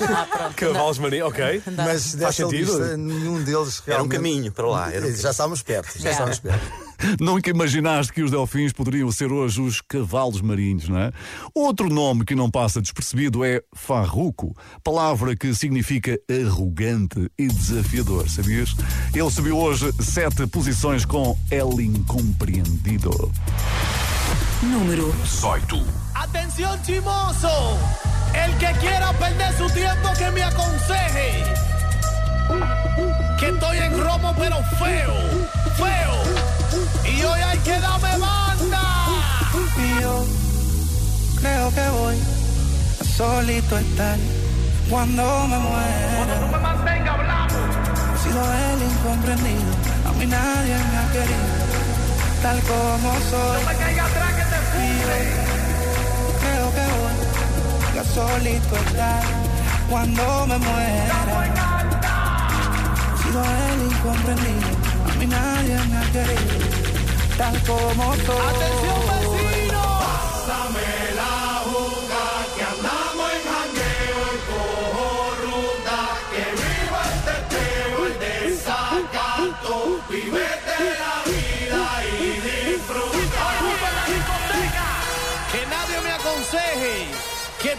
Cavalos 0.56 0.98
marinhos, 0.98 1.28
ok. 1.28 1.62
Mas 1.76 2.14
Faz 2.14 2.36
sentido. 2.36 2.72
lista, 2.78 2.96
nenhum 2.96 3.42
deles 3.42 3.82
Era 3.86 4.02
um 4.02 4.08
realmente- 4.08 4.16
caminho 4.16 4.52
para 4.52 4.66
lá. 4.66 4.92
Era 4.92 5.06
um 5.06 5.16
Já 5.16 5.30
estávamos 5.30 5.62
perto, 5.62 5.98
já 5.98 6.08
É. 6.08 6.12
estávamos 6.12 6.38
perto. 6.38 6.90
Nunca 7.18 7.48
imaginaste 7.48 8.12
que 8.12 8.22
os 8.22 8.30
delfins 8.30 8.72
poderiam 8.74 9.10
ser 9.10 9.32
hoje 9.32 9.60
os 9.62 9.80
cavalos 9.80 10.42
marinhos, 10.42 10.86
não 10.88 10.98
é? 10.98 11.10
Outro 11.54 11.88
nome 11.88 12.26
que 12.26 12.34
não 12.34 12.50
passa 12.50 12.80
despercebido 12.82 13.42
é 13.42 13.62
farruco, 13.74 14.54
palavra 14.84 15.34
que 15.34 15.54
significa 15.54 16.18
arrogante 16.30 17.30
e 17.38 17.46
desafiador, 17.48 18.28
sabias? 18.28 18.74
Ele 19.14 19.30
subiu 19.30 19.56
hoje 19.56 19.90
sete 20.02 20.46
posições 20.46 21.06
com 21.06 21.34
El 21.50 21.80
Incompreendido. 21.80 23.32
Número 24.62 25.04
18. 25.04 25.82
Atención 26.14 26.82
chimoso, 26.82 27.78
el 28.34 28.52
que 28.58 28.70
quiera 28.78 29.10
perder 29.14 29.56
su 29.56 29.66
tiempo 29.70 30.10
que 30.18 30.30
me 30.30 30.42
aconseje. 30.42 31.44
Que 33.38 33.48
estoy 33.48 33.78
en 33.78 33.98
romo 33.98 34.34
pero 34.38 34.56
feo, 34.78 35.14
feo. 35.76 37.10
Y 37.10 37.22
hoy 37.22 37.40
hay 37.40 37.58
que 37.60 37.80
darme 37.80 38.18
banda. 38.18 38.82
Y 39.78 40.00
yo 40.02 40.24
creo 41.40 41.70
que 41.74 41.88
voy 41.88 42.18
a 43.00 43.04
solito 43.04 43.78
estar 43.78 44.18
cuando 44.90 45.46
me 45.48 45.58
muera. 45.58 46.16
Cuando 46.16 46.34
tú 46.34 46.52
me 46.52 46.58
mantengas 46.58 47.18
hablando. 47.18 47.54
He 48.14 48.18
sido 48.22 48.42
el 48.44 48.82
incomprendido, 48.82 49.72
a 50.06 50.12
mí 50.12 50.26
nadie 50.26 50.74
me 50.74 50.98
ha 50.98 51.12
querido, 51.12 51.48
tal 52.42 52.60
como 52.60 53.12
soy. 53.30 53.62
No 53.62 53.70
me 53.70 53.76
caiga 53.76 54.04
atrás 54.04 54.32
que 54.34 54.49
funde. 54.72 55.20
Creo 56.40 56.68
que 56.76 56.84
voy 56.96 57.14
yo 57.94 58.04
solito 58.04 58.76
estar 58.76 59.22
cuando 59.88 60.46
me 60.46 60.58
muera. 60.58 61.18
Sido 63.22 63.42
el 63.42 63.80
incomprendido, 63.92 64.70
a 65.10 65.14
mí 65.18 65.26
nadie 65.26 65.76
me 65.90 65.96
ha 65.98 66.06
querido, 66.12 66.56
tal 67.36 67.56
como 67.62 68.14
soy. 68.14 68.46
Atención 68.48 69.29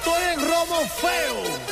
esto 0.01 0.17
es 0.17 0.49
romo 0.49 0.87
feo. 0.87 1.70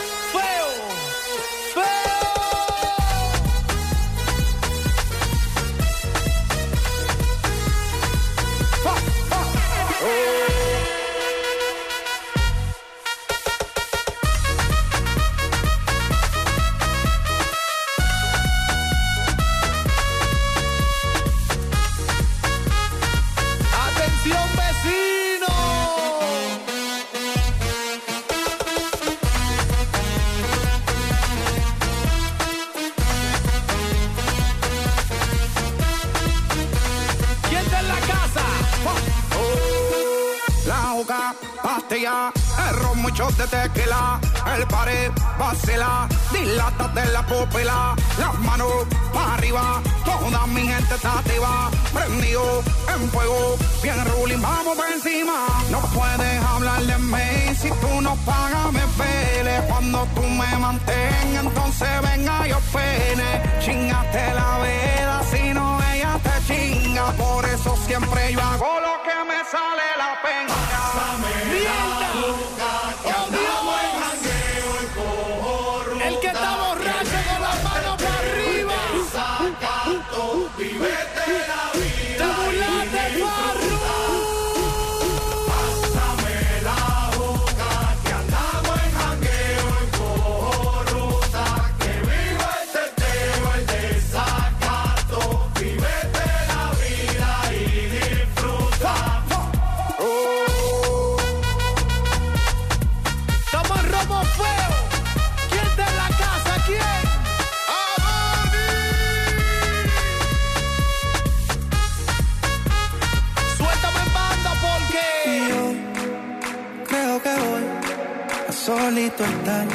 Solito 118.69 119.23
estar 119.25 119.65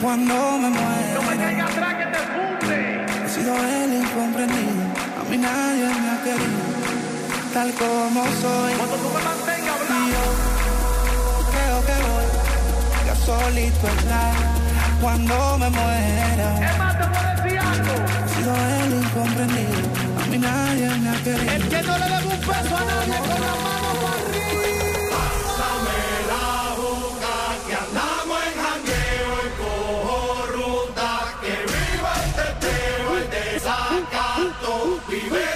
cuando 0.00 0.34
me 0.62 0.70
muera. 0.70 1.14
No 1.14 1.22
me 1.28 1.36
caiga 1.36 1.64
atrás 1.66 1.94
que 2.00 2.06
te 2.14 2.20
funde. 2.32 2.78
He 3.24 3.28
sido 3.28 3.52
el 3.54 3.90
incomprendido, 4.02 4.84
a 5.20 5.22
mí 5.28 5.36
nadie 5.36 5.86
me 6.02 6.08
ha 6.12 6.18
querido, 6.26 6.64
tal 7.52 7.70
como 7.74 8.24
soy. 8.42 8.72
Cuando 8.80 8.96
tú 9.02 9.08
me 9.16 9.22
mantengas 9.30 9.76
hablando. 9.80 10.16
yo 10.16 10.24
creo 11.52 11.78
que 11.88 11.96
voy 12.08 12.28
a 13.12 13.16
solito 13.26 13.86
estar 13.98 14.34
cuando 15.02 15.58
me 15.58 15.68
muera. 15.68 16.48
Es 16.70 16.78
más, 16.78 16.92
te 16.98 17.04
voy 17.12 17.24
a 17.24 17.34
decir 17.34 17.58
algo. 17.58 17.94
He 18.24 18.28
sido 18.34 18.52
el 18.80 18.90
incomprendido, 19.02 19.82
a 20.20 20.24
mí 20.30 20.38
nadie 20.38 20.88
me 21.02 21.08
ha 21.10 21.16
querido. 21.24 21.52
El 21.52 21.68
que 21.68 21.82
no 21.82 21.98
le 21.98 22.06
debe 22.14 22.28
un 22.34 22.40
peso 22.48 22.74
a 22.80 22.84
nadie 22.92 23.18
con 23.28 23.38
la 23.44 23.52
mano 23.64 23.90
para 24.02 24.16
arriba. 24.24 24.72
Pásame 25.12 26.00
la 26.32 26.44
boca 26.80 27.34
que 27.68 27.74
andamos 27.74 28.11
we. 35.08 35.51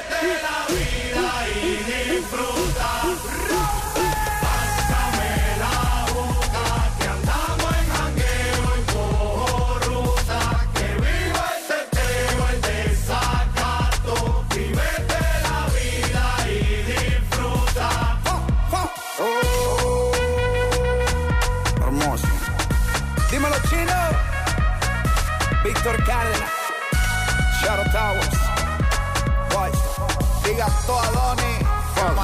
Todos 30.84 31.08
Adonis. 31.08 31.55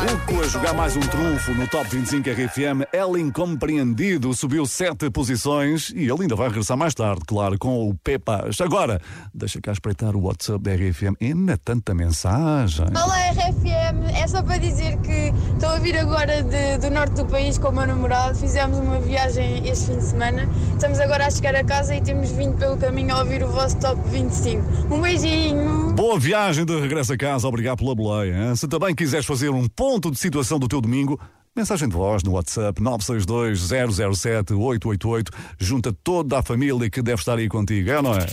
Farruko 0.02 0.40
a 0.42 0.48
jogar 0.48 0.74
mais 0.74 0.96
um 0.96 1.00
trunfo 1.00 1.52
no 1.54 1.64
Top 1.68 1.86
25 1.88 2.28
RFM. 2.28 2.82
El 2.92 3.16
Incompreendido 3.18 4.34
subiu 4.34 4.66
sete 4.66 5.08
posições 5.08 5.90
e 5.94 6.08
ele 6.10 6.22
ainda 6.22 6.34
vai 6.34 6.48
regressar 6.48 6.76
mais 6.76 6.92
tarde, 6.92 7.20
claro, 7.24 7.56
com 7.56 7.88
o 7.88 7.94
Pepas. 7.94 8.60
Agora, 8.60 9.00
deixa 9.32 9.60
cá 9.60 9.70
espreitar 9.70 10.16
o 10.16 10.22
WhatsApp 10.22 10.60
da 10.60 10.72
RFM. 10.74 11.14
Ainda 11.20 11.56
tanta 11.56 11.94
mensagem. 11.94 12.84
Olá 12.88 13.30
RFM, 13.30 14.10
é 14.20 14.26
só 14.26 14.42
para 14.42 14.58
dizer 14.58 14.96
que 15.02 15.32
estou 15.54 15.68
a 15.68 15.78
vir 15.78 15.96
agora 15.96 16.42
de- 16.42 16.78
do 16.78 16.90
norte 16.90 17.14
do 17.14 17.26
país 17.26 17.56
com 17.56 17.68
o 17.68 17.72
meu 17.72 17.86
namorado. 17.86 18.36
Fizemos 18.36 18.78
uma 18.78 18.98
viagem 18.98 19.68
este 19.68 19.86
fim 19.92 19.98
de 19.98 20.04
semana. 20.04 20.48
Estamos 20.72 20.98
agora 20.98 21.26
a 21.28 21.30
chegar 21.30 21.54
a 21.54 21.62
casa 21.62 21.94
e 21.94 22.00
temos 22.00 22.32
vindo 22.32 22.56
pelo 22.58 22.76
caminho 22.76 23.14
a 23.14 23.20
ouvir 23.20 23.44
o 23.44 23.48
vosso 23.48 23.76
top 23.76 24.00
25. 24.08 24.62
Um 24.92 25.00
beijinho! 25.00 25.92
Boa 25.92 26.18
viagem 26.18 26.64
de 26.64 26.76
regresso 26.80 27.12
a 27.12 27.16
casa, 27.16 27.46
obrigado 27.46 27.78
pela 27.78 27.94
boleia. 27.94 28.56
Se 28.56 28.66
também 28.66 28.94
quiseres 28.96 29.26
fazer 29.26 29.50
um 29.50 29.68
ponto 29.68 29.91
de 29.98 30.18
situação 30.18 30.58
do 30.58 30.68
teu 30.68 30.80
domingo, 30.80 31.20
mensagem 31.54 31.86
de 31.88 31.94
voz 31.94 32.22
no 32.22 32.32
WhatsApp 32.32 32.80
962-007-888. 32.80 35.28
Junta 35.58 35.92
toda 35.92 36.38
a 36.38 36.42
família 36.42 36.88
que 36.90 37.02
deve 37.02 37.20
estar 37.20 37.38
aí 37.38 37.48
contigo, 37.48 37.90
é 37.90 37.96
ou 37.96 38.02
não 38.02 38.14
é? 38.14 38.26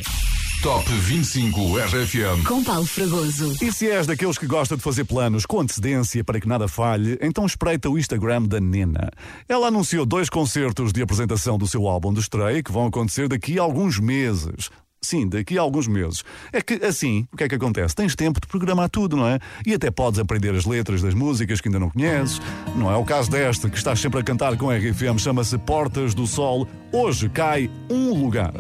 Top 0.62 0.92
25 0.92 1.78
RFM. 1.78 2.44
Com 2.46 2.62
Paulo 2.62 2.86
Fragoso. 2.86 3.56
E 3.64 3.72
se 3.72 3.90
és 3.90 4.06
daqueles 4.06 4.38
que 4.38 4.46
gosta 4.46 4.76
de 4.76 4.84
fazer 4.84 5.06
planos 5.06 5.46
com 5.46 5.62
antecedência 5.62 6.22
para 6.22 6.38
que 6.38 6.50
nada 6.50 6.68
falhe, 6.68 7.18
então 7.22 7.46
espreita 7.46 7.90
o 7.90 7.98
Instagram 7.98 8.44
da 8.44 8.60
Nena. 8.60 9.10
Ela 9.48 9.68
anunciou 9.68 10.06
dois 10.06 10.30
concertos 10.30 10.92
de 10.92 11.02
apresentação 11.02 11.58
do 11.58 11.66
seu 11.66 11.88
álbum 11.88 12.14
de 12.14 12.20
estreia 12.20 12.62
que 12.62 12.74
vão 12.74 12.88
acontecer 12.88 13.30
daqui 13.30 13.58
a 13.58 13.62
alguns 13.62 14.02
meses. 14.02 14.70
Sim, 15.02 15.30
daqui 15.30 15.58
a 15.58 15.62
alguns 15.62 15.88
meses. 15.88 16.24
É 16.52 16.62
que 16.62 16.74
assim, 16.86 17.26
o 17.32 17.38
que 17.38 17.46
é 17.46 17.48
que 17.48 17.56
acontece? 17.56 17.96
Tens 17.96 18.16
tempo 18.16 18.42
de 18.42 18.48
programar 18.48 18.90
tudo, 18.90 19.16
não 19.16 19.28
é? 19.28 19.40
E 19.66 19.74
até 19.74 19.90
podes 19.90 20.20
aprender 20.20 20.54
as 20.54 20.66
letras 20.66 21.02
das 21.02 21.14
músicas 21.14 21.62
que 21.62 21.70
ainda 21.70 21.80
não 21.80 21.90
conheces. 21.90 22.42
Não 22.76 22.92
é 22.92 22.98
o 22.98 23.06
caso 23.06 23.32
desta, 23.32 23.70
que 23.70 23.78
estás 23.78 24.00
sempre 24.00 24.20
a 24.20 24.24
cantar 24.24 24.58
com 24.58 24.70
a 24.70 24.76
RFM, 24.76 25.18
chama-se 25.18 25.58
Portas 25.58 26.14
do 26.14 26.28
Sol. 26.28 26.68
Hoje 26.92 27.30
cai 27.30 27.70
um 27.90 28.14
lugar. 28.14 28.54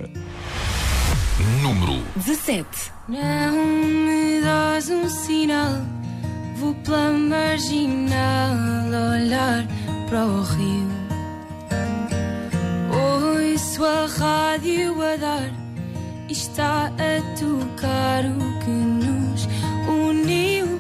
Número 1.62 2.02
17. 2.16 2.68
Não 3.10 3.66
me 3.66 4.42
dás 4.42 4.90
um 4.90 5.10
sinal, 5.10 5.82
vou 6.56 6.74
pela 6.76 7.12
marginal 7.12 8.56
olhar 9.14 9.68
para 10.10 10.26
o 10.26 10.42
rio. 10.42 10.88
Ouço 12.92 13.84
a 13.84 14.06
rádio 14.06 15.02
a 15.02 15.16
dar 15.18 15.69
está 16.30 16.88
a 16.88 17.40
tocar 17.40 18.24
o 18.26 18.60
que 18.60 18.70
nos 18.70 19.48
uniu. 19.88 20.80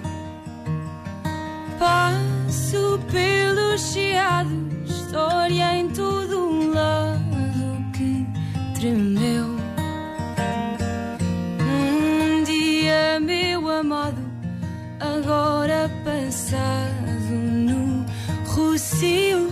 Passo 1.80 3.00
pelos 3.12 3.82
chiados, 3.91 4.52
história 4.88 5.76
em 5.76 5.89
todo 5.89 6.39
um 6.39 6.74
lado 6.74 7.91
que 7.93 8.28
tremeu. 8.80 9.58
Um 11.62 12.43
dia, 12.43 13.20
meu 13.20 13.70
amado, 13.70 14.22
agora 15.00 15.89
passado 16.04 17.32
no 17.32 18.06
Rocio. 18.45 19.52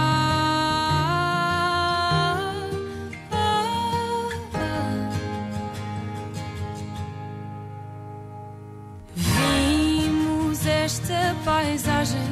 Esta 10.83 11.35
paisagem 11.45 12.27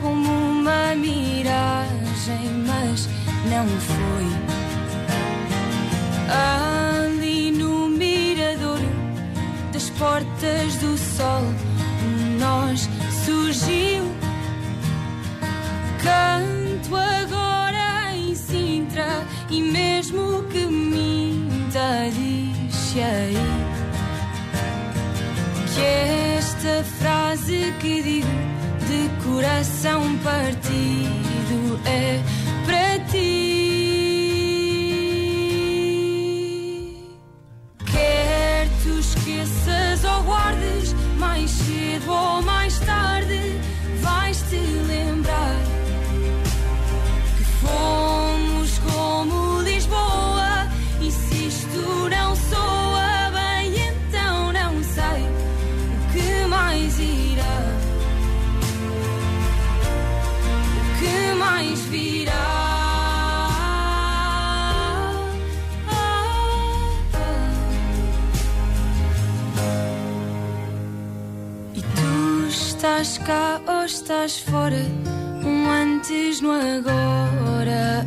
como 0.00 0.30
uma 0.30 0.94
miragem, 0.96 2.48
mas 2.66 3.06
não 3.50 3.66
foi. 3.78 4.26
Ali 7.12 7.50
no 7.50 7.90
mirador 7.90 8.80
das 9.72 9.90
portas 9.90 10.76
do 10.76 10.96
sol, 10.96 11.42
um 12.02 12.38
nós 12.38 12.88
surgiu. 13.24 14.04
Canto 16.02 16.96
agora 16.96 18.16
em 18.16 18.34
Sintra 18.34 19.26
e 19.50 19.60
mesmo 19.60 20.44
que 20.44 20.64
minta, 20.64 22.08
diz 22.14 22.94
coração 29.40 30.18
partido 30.18 31.80
é 31.86 32.29
estás 74.10 74.40
fora? 74.40 74.74
Um 75.44 75.70
antes 75.70 76.40
no 76.40 76.50
agora 76.50 78.04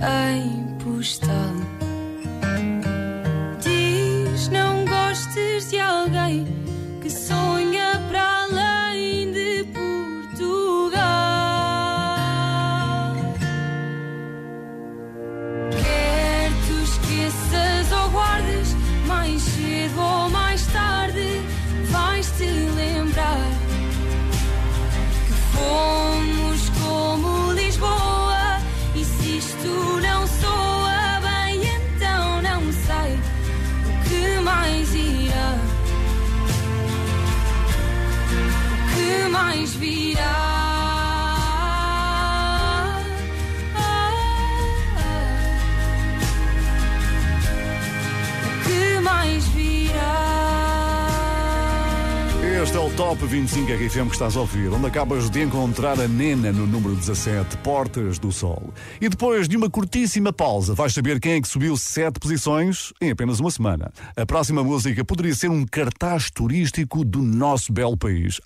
Top 52.96 53.26
25 53.26 53.72
RFM 53.74 54.08
que 54.08 54.14
estás 54.14 54.38
a 54.38 54.42
ouvir, 54.42 54.72
onde 54.72 54.86
acabas 54.86 55.28
de 55.28 55.42
encontrar 55.42 56.00
a 56.00 56.08
Nena 56.08 56.52
no 56.52 56.68
número 56.68 56.96
17, 56.96 57.58
Portas 57.58 58.20
do 58.20 58.32
Sol. 58.32 58.72
E 59.02 59.10
depois 59.10 59.48
de 59.48 59.58
uma 59.58 59.68
curtíssima 59.68 60.32
pausa, 60.32 60.76
vais 60.76 60.94
saber 60.94 61.20
quem 61.20 61.34
é 61.34 61.42
que 61.42 61.48
subiu 61.48 61.76
sete 61.76 62.20
posições 62.20 62.94
em 63.02 63.10
apenas 63.10 63.40
uma 63.40 63.50
semana. 63.50 63.92
A 64.16 64.28
próxima 64.28 64.64
música 64.64 65.04
poderia 65.04 65.34
ser 65.34 65.50
um 65.50 65.66
cartaz 65.66 66.30
turístico 66.30 67.04
do 67.04 67.24
nosso 67.24 67.74
belo 67.74 67.98
país. 67.98 68.40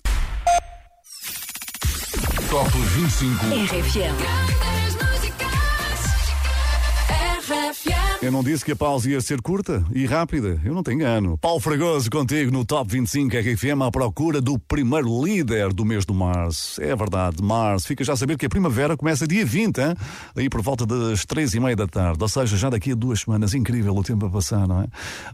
Top 2.48 2.70
25 2.70 3.44
RFM. 3.44 4.87
Eu 8.20 8.32
não 8.32 8.42
disse 8.42 8.64
que 8.64 8.72
a 8.72 8.76
pausa 8.76 9.08
ia 9.08 9.20
ser 9.20 9.40
curta 9.40 9.84
e 9.94 10.04
rápida, 10.04 10.60
eu 10.64 10.74
não 10.74 10.82
te 10.82 10.90
engano. 10.90 11.38
Paulo 11.38 11.60
Fragoso 11.60 12.10
contigo 12.10 12.50
no 12.50 12.64
Top 12.64 12.90
25 12.90 13.36
RFM 13.36 13.80
à 13.80 13.92
procura 13.92 14.40
do 14.40 14.58
primeiro 14.58 15.24
líder 15.24 15.72
do 15.72 15.84
mês 15.84 16.04
de 16.04 16.12
março. 16.12 16.82
É 16.82 16.96
verdade, 16.96 17.40
março. 17.40 17.86
Fica 17.86 18.02
já 18.02 18.14
a 18.14 18.16
saber 18.16 18.36
que 18.36 18.44
a 18.44 18.48
primavera 18.48 18.96
começa 18.96 19.24
dia 19.24 19.46
20, 19.46 19.78
hein? 19.78 19.94
aí 20.34 20.50
por 20.50 20.60
volta 20.62 20.84
das 20.84 21.24
três 21.24 21.54
e 21.54 21.60
meia 21.60 21.76
da 21.76 21.86
tarde, 21.86 22.18
ou 22.20 22.28
seja, 22.28 22.56
já 22.56 22.68
daqui 22.68 22.90
a 22.90 22.96
duas 22.96 23.20
semanas. 23.20 23.54
Incrível 23.54 23.94
o 23.94 24.02
tempo 24.02 24.26
a 24.26 24.30
passar, 24.30 24.66
não 24.66 24.82
é? 24.82 24.88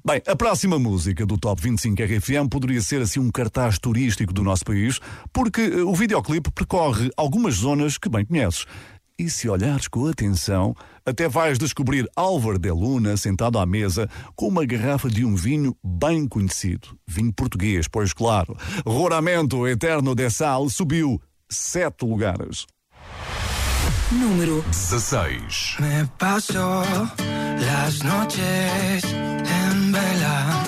Bem, 0.04 0.20
a 0.26 0.36
próxima 0.36 0.78
música 0.78 1.24
do 1.24 1.38
Top 1.38 1.62
25 1.62 2.02
RFM 2.02 2.50
poderia 2.50 2.82
ser 2.82 3.00
assim 3.00 3.18
um 3.18 3.30
cartaz 3.30 3.78
turístico 3.78 4.30
do 4.30 4.42
nosso 4.42 4.62
país, 4.62 5.00
porque 5.32 5.62
eh, 5.62 5.82
o 5.82 5.94
videoclipe 5.94 6.50
percorre 6.50 7.10
algumas 7.16 7.54
zonas 7.54 7.96
que 7.96 8.10
bem 8.10 8.26
conheces. 8.26 8.66
E 9.16 9.30
se 9.30 9.48
olhares 9.48 9.86
com 9.86 10.08
atenção, 10.08 10.74
até 11.06 11.28
vais 11.28 11.58
descobrir 11.58 12.08
Álvaro 12.16 12.58
de 12.58 12.70
Luna 12.70 13.16
sentado 13.16 13.58
à 13.58 13.66
mesa 13.66 14.08
com 14.34 14.48
uma 14.48 14.64
garrafa 14.64 15.08
de 15.08 15.24
um 15.24 15.34
vinho 15.34 15.76
bem 15.84 16.26
conhecido. 16.26 16.88
Vinho 17.06 17.32
português, 17.32 17.86
pois 17.88 18.12
claro. 18.12 18.56
Roramento 18.86 19.66
Eterno 19.66 20.14
de 20.14 20.30
Sal 20.30 20.68
subiu 20.68 21.20
sete 21.48 22.04
lugares. 22.04 22.66
Número 24.10 24.62
16 24.70 25.76
Me 25.80 26.06
paso 26.18 26.82
las 27.58 28.02
noches 28.02 29.04
en 29.04 29.92
vela. 29.92 30.64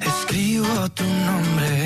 Escribo 0.00 0.88
tu 0.90 1.04
nombre 1.04 1.85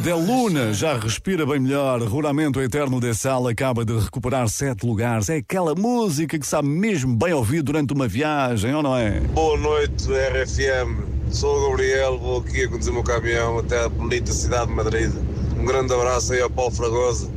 De 0.00 0.12
Luna 0.14 0.72
já 0.72 0.96
respira 0.96 1.44
bem 1.44 1.60
melhor. 1.60 2.00
Ruramento 2.02 2.58
Eterno 2.60 2.98
de 2.98 3.12
Sal 3.12 3.46
acaba 3.46 3.84
de 3.84 3.98
recuperar 3.98 4.48
sete 4.48 4.86
lugares. 4.86 5.28
É 5.28 5.36
aquela 5.36 5.74
música 5.74 6.38
que 6.38 6.46
sabe 6.46 6.68
mesmo 6.68 7.14
bem 7.14 7.34
ouvir 7.34 7.62
durante 7.62 7.92
uma 7.92 8.08
viagem, 8.08 8.74
ou 8.74 8.82
não 8.82 8.96
é? 8.96 9.20
Boa 9.20 9.58
noite, 9.58 10.08
RFM. 10.08 11.04
Sou 11.30 11.54
o 11.54 11.70
Gabriel, 11.70 12.18
vou 12.18 12.40
aqui 12.40 12.64
a 12.64 12.68
conduzir 12.68 12.92
o 12.92 12.94
meu 12.94 13.04
caminhão 13.04 13.58
até 13.58 13.84
a 13.84 13.88
bonita 13.90 14.32
cidade 14.32 14.68
de 14.68 14.74
Madrid. 14.74 15.12
Um 15.58 15.64
grande 15.66 15.92
abraço 15.92 16.32
aí 16.32 16.40
ao 16.40 16.48
Paulo 16.48 16.70
Fragoso, 16.70 17.30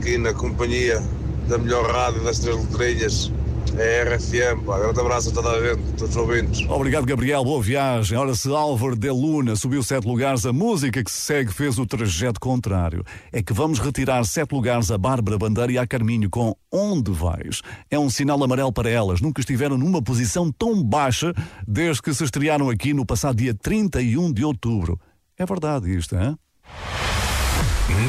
aqui 0.00 0.18
na 0.18 0.34
companhia 0.34 1.00
da 1.48 1.56
melhor 1.56 1.88
rádio 1.88 2.24
das 2.24 2.40
três 2.40 2.56
letrinhas. 2.56 3.32
É 3.78 4.04
RFM, 4.04 4.64
pá. 4.64 4.78
Grande 4.78 5.00
abraço 5.00 5.30
a 5.30 5.32
toda 5.32 5.50
a 5.50 5.60
gente, 5.60 5.80
a 5.80 5.96
todos 5.96 6.10
os 6.10 6.16
ouvintes. 6.16 6.68
Obrigado, 6.68 7.06
Gabriel. 7.06 7.44
Boa 7.44 7.62
viagem. 7.62 8.16
Ora, 8.18 8.34
se 8.34 8.48
Álvaro 8.48 8.96
de 8.96 9.10
Luna 9.10 9.56
subiu 9.56 9.82
sete 9.82 10.06
lugares, 10.06 10.44
a 10.44 10.52
música 10.52 11.02
que 11.02 11.10
se 11.10 11.20
segue 11.20 11.52
fez 11.52 11.78
o 11.78 11.86
trajeto 11.86 12.38
contrário. 12.38 13.04
É 13.32 13.42
que 13.42 13.52
vamos 13.52 13.78
retirar 13.78 14.24
sete 14.24 14.52
lugares 14.52 14.90
a 14.90 14.98
Bárbara 14.98 15.38
Bandeira 15.38 15.72
e 15.72 15.78
a 15.78 15.86
Carminho 15.86 16.28
com 16.28 16.54
Onde 16.70 17.10
Vais. 17.10 17.62
É 17.90 17.98
um 17.98 18.10
sinal 18.10 18.42
amarelo 18.42 18.72
para 18.72 18.90
elas. 18.90 19.20
Nunca 19.20 19.40
estiveram 19.40 19.78
numa 19.78 20.02
posição 20.02 20.50
tão 20.52 20.82
baixa 20.82 21.32
desde 21.66 22.02
que 22.02 22.12
se 22.12 22.24
estrearam 22.24 22.68
aqui 22.68 22.92
no 22.92 23.06
passado 23.06 23.36
dia 23.36 23.54
31 23.54 24.32
de 24.32 24.44
outubro. 24.44 25.00
É 25.38 25.46
verdade 25.46 25.94
isto, 25.96 26.14
hein? 26.14 26.36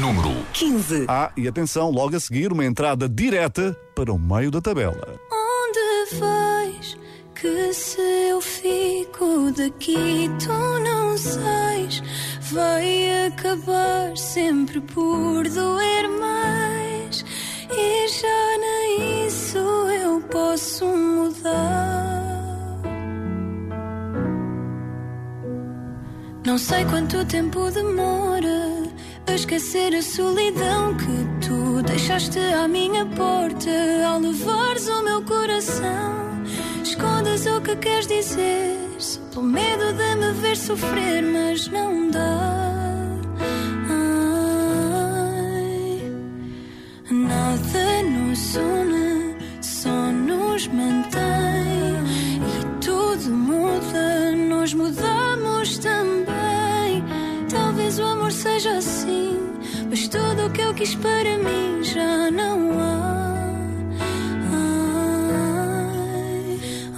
Número 0.00 0.44
15. 0.52 1.06
Ah, 1.08 1.30
e 1.36 1.46
atenção, 1.46 1.90
logo 1.90 2.16
a 2.16 2.20
seguir, 2.20 2.52
uma 2.52 2.64
entrada 2.64 3.08
direta 3.08 3.76
para 3.94 4.12
o 4.12 4.18
meio 4.18 4.50
da 4.50 4.60
tabela. 4.60 5.20
Vais? 6.18 6.96
Que 7.34 7.72
se 7.72 8.00
eu 8.30 8.40
fico 8.40 9.50
daqui, 9.56 10.30
tu 10.42 10.78
não 10.80 11.16
sais. 11.16 12.02
Vai 12.52 13.26
acabar 13.26 14.16
sempre 14.16 14.80
por 14.80 15.48
doer 15.48 16.08
mais. 16.08 17.24
E 17.70 18.08
já 18.08 18.58
nem 18.58 19.26
isso 19.26 19.58
eu 19.58 20.20
posso 20.22 20.86
mudar. 20.86 22.24
Não 26.46 26.58
sei 26.58 26.84
quanto 26.84 27.24
tempo 27.24 27.70
demora 27.70 28.84
a 29.26 29.34
esquecer 29.34 29.94
a 29.94 30.02
solidão 30.02 30.94
que 30.96 31.46
tu 31.46 31.82
deixaste 31.82 32.38
à 32.38 32.68
minha 32.68 33.06
porta 33.06 33.70
ao 34.06 34.20
levares 34.20 34.86
o 34.88 35.02
meu 35.02 35.22
coração. 35.22 36.42
Escondes 36.82 37.46
o 37.46 37.60
que 37.60 37.74
queres 37.76 38.06
dizer, 38.06 38.76
só 38.98 39.20
pelo 39.32 39.46
medo 39.46 39.92
de 39.92 40.14
me 40.16 40.32
ver 40.32 40.56
sofrer, 40.56 41.22
mas 41.22 41.68
não 41.68 42.10
dá. 42.10 43.20
Ai, 43.88 45.52
nada 47.10 48.02
nos 48.02 48.56
une, 48.56 49.36
só 49.62 50.12
nos 50.12 50.66
mantém. 50.68 51.22
E 52.60 52.84
tudo 52.84 53.30
muda, 53.30 54.32
nós 54.48 54.74
mudamos 54.74 55.78
também. 55.78 56.33
O 58.44 58.46
seja 58.46 58.76
assim, 58.76 59.38
mas 59.88 60.06
tudo 60.06 60.50
que 60.52 60.60
eu 60.60 60.74
quis 60.74 60.94
para 60.96 61.38
mim 61.38 61.82
já 61.82 62.30
não 62.30 62.78
há. 62.78 63.24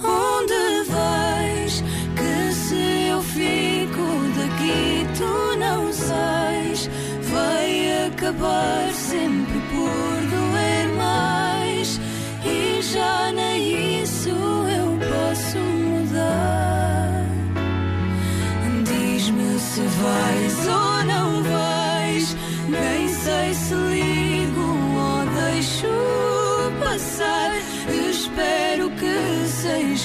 Onde 0.03 0.89
vais? 0.89 1.83
Que 2.17 2.53
se 2.53 3.07
eu 3.07 3.21
fico 3.21 4.03
daqui, 4.35 5.07
tu 5.17 5.57
não 5.57 5.93
sais. 5.93 6.89
Vai 7.31 8.07
acabar 8.07 8.91
sempre 8.93 9.46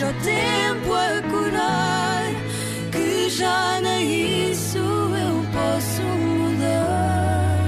seja 0.02 0.06
o 0.08 0.12
tempo 0.14 0.94
a 0.94 1.22
curar. 1.30 2.32
Que 2.90 3.30
já 3.30 3.80
nem 3.80 4.50
isso 4.50 4.78
eu 4.78 5.46
posso 5.52 6.02
mudar. 6.02 7.58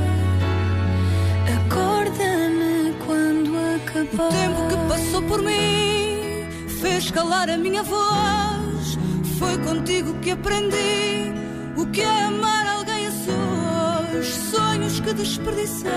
Acorda-me 1.56 2.94
quando 3.06 3.56
acabar. 3.76 4.26
O 4.26 4.32
tempo 4.32 4.68
que 4.68 4.88
passou 4.88 5.22
por 5.22 5.42
mim 5.42 6.46
fez 6.80 7.10
calar 7.10 7.48
a 7.48 7.56
minha 7.56 7.82
voz. 7.82 8.98
Foi 9.38 9.56
contigo 9.58 10.14
que 10.20 10.32
aprendi 10.32 11.32
o 11.76 11.86
que 11.86 12.00
é 12.00 12.22
amar 12.24 12.66
alguém 12.66 13.06
a 13.06 13.10
sós. 13.10 14.26
Sonhos 14.26 15.00
que 15.00 15.12
desperdicei, 15.14 15.90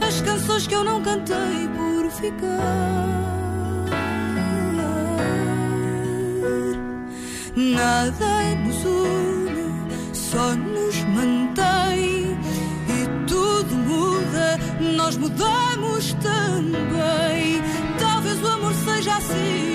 as 0.00 0.20
canções 0.22 0.66
que 0.66 0.74
eu 0.74 0.84
não 0.84 1.02
cantei 1.02 1.68
por 1.76 2.10
ficar. 2.10 3.23
Nada 7.56 8.56
nos 8.64 8.84
une, 8.84 10.12
só 10.12 10.54
nos 10.56 10.96
mantém. 11.04 12.36
E 12.88 13.26
tudo 13.28 13.74
muda, 13.76 14.58
nós 14.96 15.16
mudamos 15.16 16.14
também. 16.14 17.62
Talvez 17.98 18.42
o 18.42 18.48
amor 18.48 18.74
seja 18.74 19.16
assim, 19.16 19.73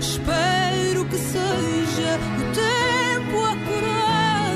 Espero 0.00 1.04
que 1.06 1.16
seja 1.16 2.18
o 2.38 2.42
tempo 2.52 3.36
a 3.44 3.56
curar. 3.66 4.54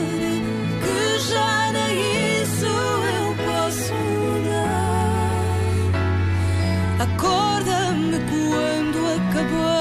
Que 0.82 1.18
já 1.30 1.72
nem 1.72 1.94
isso 2.42 2.66
eu 2.66 3.28
posso 3.46 3.94
mudar. 3.94 5.42
Acorda-me 7.00 8.18
quando 8.30 8.98
acabar. 9.16 9.71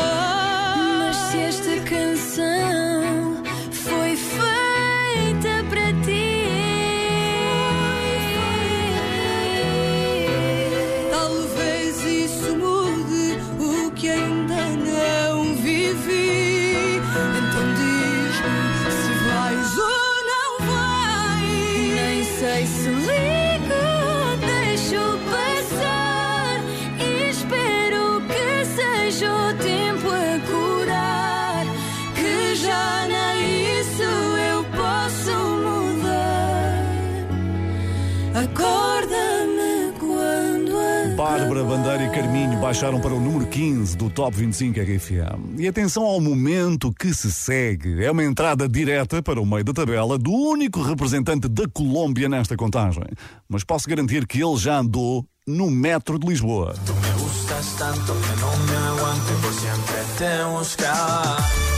Baixaram 42.71 43.01
para 43.01 43.13
o 43.13 43.19
número 43.19 43.45
15 43.47 43.97
do 43.97 44.09
Top 44.09 44.35
25 44.37 44.79
RFM. 44.79 45.59
E 45.59 45.67
atenção 45.67 46.05
ao 46.05 46.21
momento 46.21 46.93
que 46.93 47.13
se 47.13 47.29
segue. 47.29 48.01
É 48.01 48.09
uma 48.09 48.23
entrada 48.23 48.65
direta 48.65 49.21
para 49.21 49.41
o 49.41 49.45
meio 49.45 49.65
da 49.65 49.73
tabela 49.73 50.17
do 50.17 50.31
único 50.31 50.81
representante 50.81 51.49
da 51.49 51.67
Colômbia 51.67 52.29
nesta 52.29 52.55
contagem. 52.55 53.03
Mas 53.49 53.65
posso 53.65 53.89
garantir 53.89 54.25
que 54.25 54.41
ele 54.41 54.55
já 54.55 54.79
andou 54.79 55.25
no 55.45 55.69
metro 55.69 56.17
de 56.17 56.25
Lisboa. 56.25 56.73
Me 56.87 57.21
gustas 57.21 57.73
tanto 57.77 58.13
que 58.13 58.39
no 58.39 58.57
me 58.65 58.87
aguante 58.87 59.33
por 59.41 59.53
siempre 59.53 59.97
te 60.17 60.57
buscaba. 60.57 61.70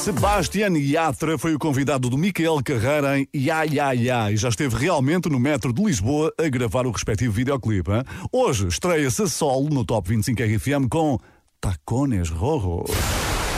Sebastián 0.00 0.74
Yatra 0.76 1.36
foi 1.36 1.54
o 1.54 1.58
convidado 1.58 2.08
do 2.08 2.16
Micael 2.16 2.58
Carreira 2.64 3.18
em 3.18 3.28
Ya 3.34 3.64
Ya 3.64 3.92
Ya 3.92 4.32
e 4.32 4.36
já 4.38 4.48
esteve 4.48 4.74
realmente 4.74 5.28
no 5.28 5.38
metro 5.38 5.74
de 5.74 5.84
Lisboa 5.84 6.32
a 6.38 6.48
gravar 6.48 6.86
o 6.86 6.90
respectivo 6.90 7.34
videoclipe. 7.34 7.90
hein? 7.90 8.02
Hoje 8.32 8.66
estreia-se 8.68 9.28
solo 9.28 9.68
no 9.68 9.84
Top 9.84 10.08
25 10.08 10.42
RFM 10.42 10.88
com 10.88 11.18
Tacones 11.60 12.30
Rojo. 12.30 12.84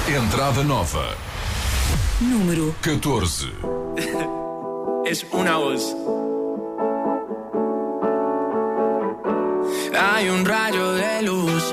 Entrada 0.08 0.64
nova. 0.64 1.16
Número 2.20 2.74
14. 2.82 3.46
es 5.06 5.24
una 5.32 5.58
voz. 5.58 5.94
Hay 9.96 10.28
un 10.28 10.44
rayo 10.44 10.94
de 10.94 11.22
luz 11.22 11.72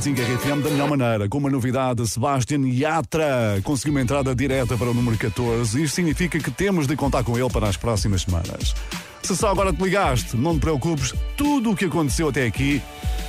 125 0.00 0.22
RFM 0.22 0.62
da 0.62 0.70
melhor 0.70 0.88
maneira, 0.88 1.28
com 1.28 1.36
uma 1.36 1.50
novidade, 1.50 2.06
Sebastian 2.08 2.66
Yatra 2.66 3.60
conseguiu 3.62 3.92
uma 3.92 4.00
entrada 4.00 4.34
direta 4.34 4.76
para 4.76 4.88
o 4.88 4.94
número 4.94 5.18
14 5.18 5.82
isto 5.82 5.94
significa 5.94 6.38
que 6.38 6.50
temos 6.50 6.86
de 6.86 6.96
contar 6.96 7.22
com 7.22 7.38
ele 7.38 7.50
para 7.50 7.68
as 7.68 7.76
próximas 7.76 8.22
semanas. 8.22 8.74
Se 9.22 9.36
só 9.36 9.50
agora 9.50 9.74
te 9.74 9.82
ligaste, 9.82 10.38
não 10.38 10.54
te 10.54 10.60
preocupes, 10.60 11.14
tudo 11.36 11.72
o 11.72 11.76
que 11.76 11.84
aconteceu 11.84 12.30
até 12.30 12.46
aqui 12.46 12.80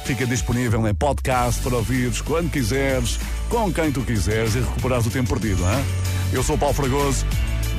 fica 0.06 0.26
disponível 0.26 0.88
em 0.88 0.94
podcast 0.94 1.62
para 1.62 1.76
ouvires 1.76 2.22
quando 2.22 2.50
quiseres, 2.50 3.20
com 3.50 3.72
quem 3.74 3.92
tu 3.92 4.02
quiseres 4.02 4.56
e 4.56 4.60
recuperares 4.60 5.06
o 5.06 5.10
tempo 5.10 5.30
perdido, 5.30 5.62
hein? 5.64 5.84
Eu 6.32 6.42
sou 6.42 6.56
o 6.56 6.60
Paulo 6.60 6.74
Fragoso, 6.74 7.26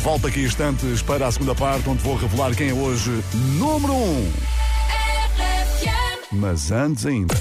volto 0.01 0.26
aqui 0.26 0.40
instantes 0.40 1.01
para 1.01 1.26
a 1.26 1.32
segunda 1.32 1.55
parte 1.55 1.88
onde 1.88 2.03
vou 2.03 2.16
revelar 2.16 2.55
quem 2.55 2.68
é 2.68 2.74
hoje 2.74 3.11
número 3.59 3.95
1. 3.95 3.97
Um. 3.97 4.32
Mas 6.32 6.70
antes 6.70 7.07
ainda. 7.07 7.34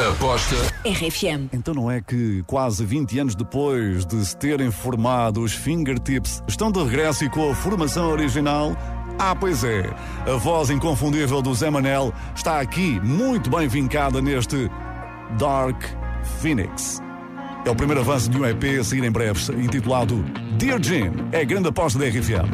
Aposta 0.00 0.56
RFM. 0.86 1.48
Então 1.52 1.74
não 1.74 1.90
é 1.90 2.00
que 2.00 2.42
quase 2.46 2.84
20 2.84 3.18
anos 3.18 3.34
depois 3.34 4.06
de 4.06 4.24
se 4.24 4.36
terem 4.36 4.70
formado 4.70 5.42
os 5.42 5.52
Fingertips, 5.52 6.42
estão 6.48 6.72
de 6.72 6.82
regresso 6.82 7.24
e 7.24 7.28
com 7.28 7.50
a 7.50 7.54
formação 7.54 8.10
original? 8.10 8.74
Ah, 9.18 9.36
pois 9.36 9.62
é. 9.62 9.88
A 10.26 10.36
voz 10.36 10.70
inconfundível 10.70 11.42
do 11.42 11.54
Zé 11.54 11.70
Manel 11.70 12.12
está 12.34 12.58
aqui 12.60 12.98
muito 13.00 13.50
bem 13.50 13.68
vincada 13.68 14.22
neste 14.22 14.70
Dark 15.38 15.80
Phoenix. 16.40 17.00
É 17.64 17.70
o 17.70 17.76
primeiro 17.76 18.00
avanço 18.00 18.30
de 18.30 18.38
um 18.38 18.46
EP 18.46 18.80
a 18.80 18.84
seguir 18.84 19.04
em 19.04 19.10
breves, 19.10 19.50
intitulado 19.50 20.24
Dear 20.58 20.82
Jim. 20.82 21.12
É 21.30 21.42
a 21.42 21.44
grande 21.44 21.68
aposta 21.68 21.98
da 21.98 22.06
RFM. 22.06 22.48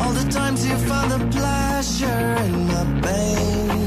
All 0.00 0.12
the 0.12 0.28
times 0.30 0.64
you 0.64 0.76
found 0.86 1.10
the 1.10 1.38
pleasure 1.38 2.36
in 2.44 2.66
my 2.66 3.00
pain. 3.00 3.79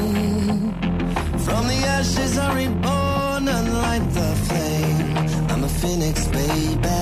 From 1.46 1.68
the 1.68 1.80
ashes 1.98 2.38
I'm 2.38 2.56
reborn 2.56 3.48
and 3.48 3.68
light 3.84 4.06
the 4.18 4.30
flame. 4.48 5.18
I'm 5.52 5.64
a 5.64 5.68
phoenix, 5.68 6.28
baby. 6.28 7.00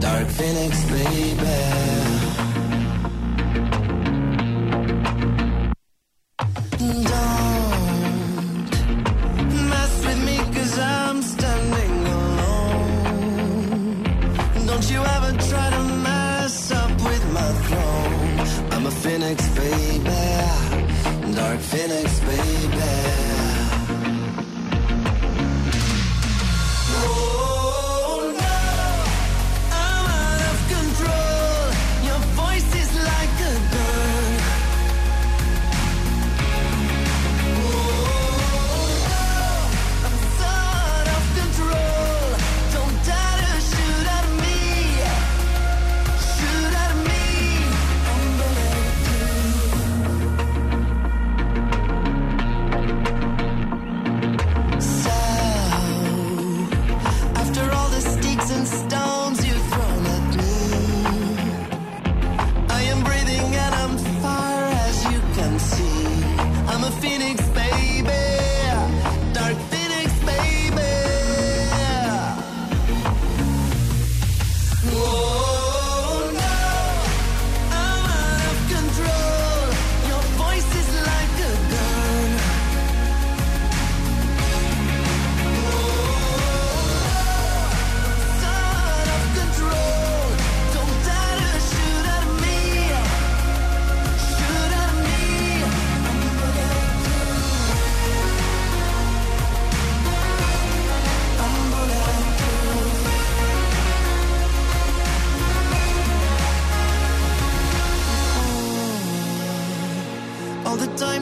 Dark 0.00 0.28
phoenix, 0.28 0.84
baby. 0.90 1.58
Don't 7.12 8.70
mess 9.72 9.92
with 10.06 10.20
me 10.28 10.36
cause 10.54 10.78
I'm 10.78 11.22
standing 11.22 11.94
alone. 12.18 14.02
Don't 14.66 14.86
you 14.90 15.00
ever 15.16 15.32
try 15.48 15.66
to 15.76 15.82
mess 16.06 16.70
up 16.72 16.90
with 17.08 17.24
my 17.38 17.50
throne. 17.66 18.72
I'm 18.72 18.84
a 18.86 18.90
phoenix, 18.90 19.38
baby. 19.60 20.22
Dark 21.34 21.60
phoenix, 21.60 22.20
baby. 22.20 22.91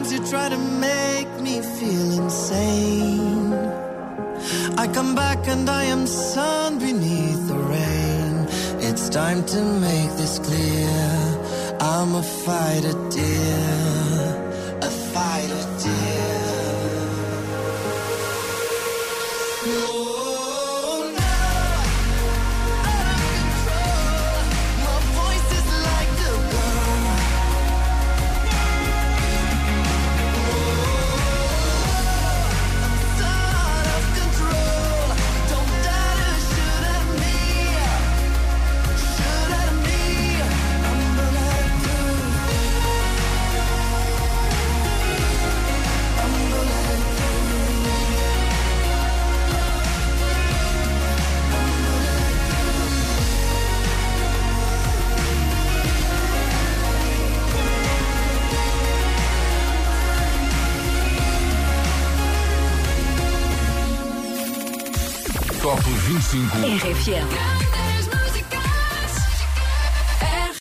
You 0.09 0.25
try 0.27 0.49
to 0.49 0.57
make 0.57 1.31
me 1.41 1.61
feel 1.61 2.11
insane. 2.23 3.53
I 4.77 4.87
come 4.93 5.15
back 5.15 5.47
and 5.47 5.69
I 5.69 5.83
am 5.83 6.07
sun 6.07 6.79
beneath 6.79 7.47
the 7.47 7.59
rain. 7.75 8.47
It's 8.87 9.09
time 9.09 9.45
to 9.45 9.61
make 9.87 10.11
this 10.17 10.39
clear. 10.39 11.21
I'm. 11.79 12.15
A 12.15 12.23
fighter, 12.23 13.09
dear. 13.09 13.90
Top 66.31 66.39
25 66.39 66.95
RFM. 66.95 67.70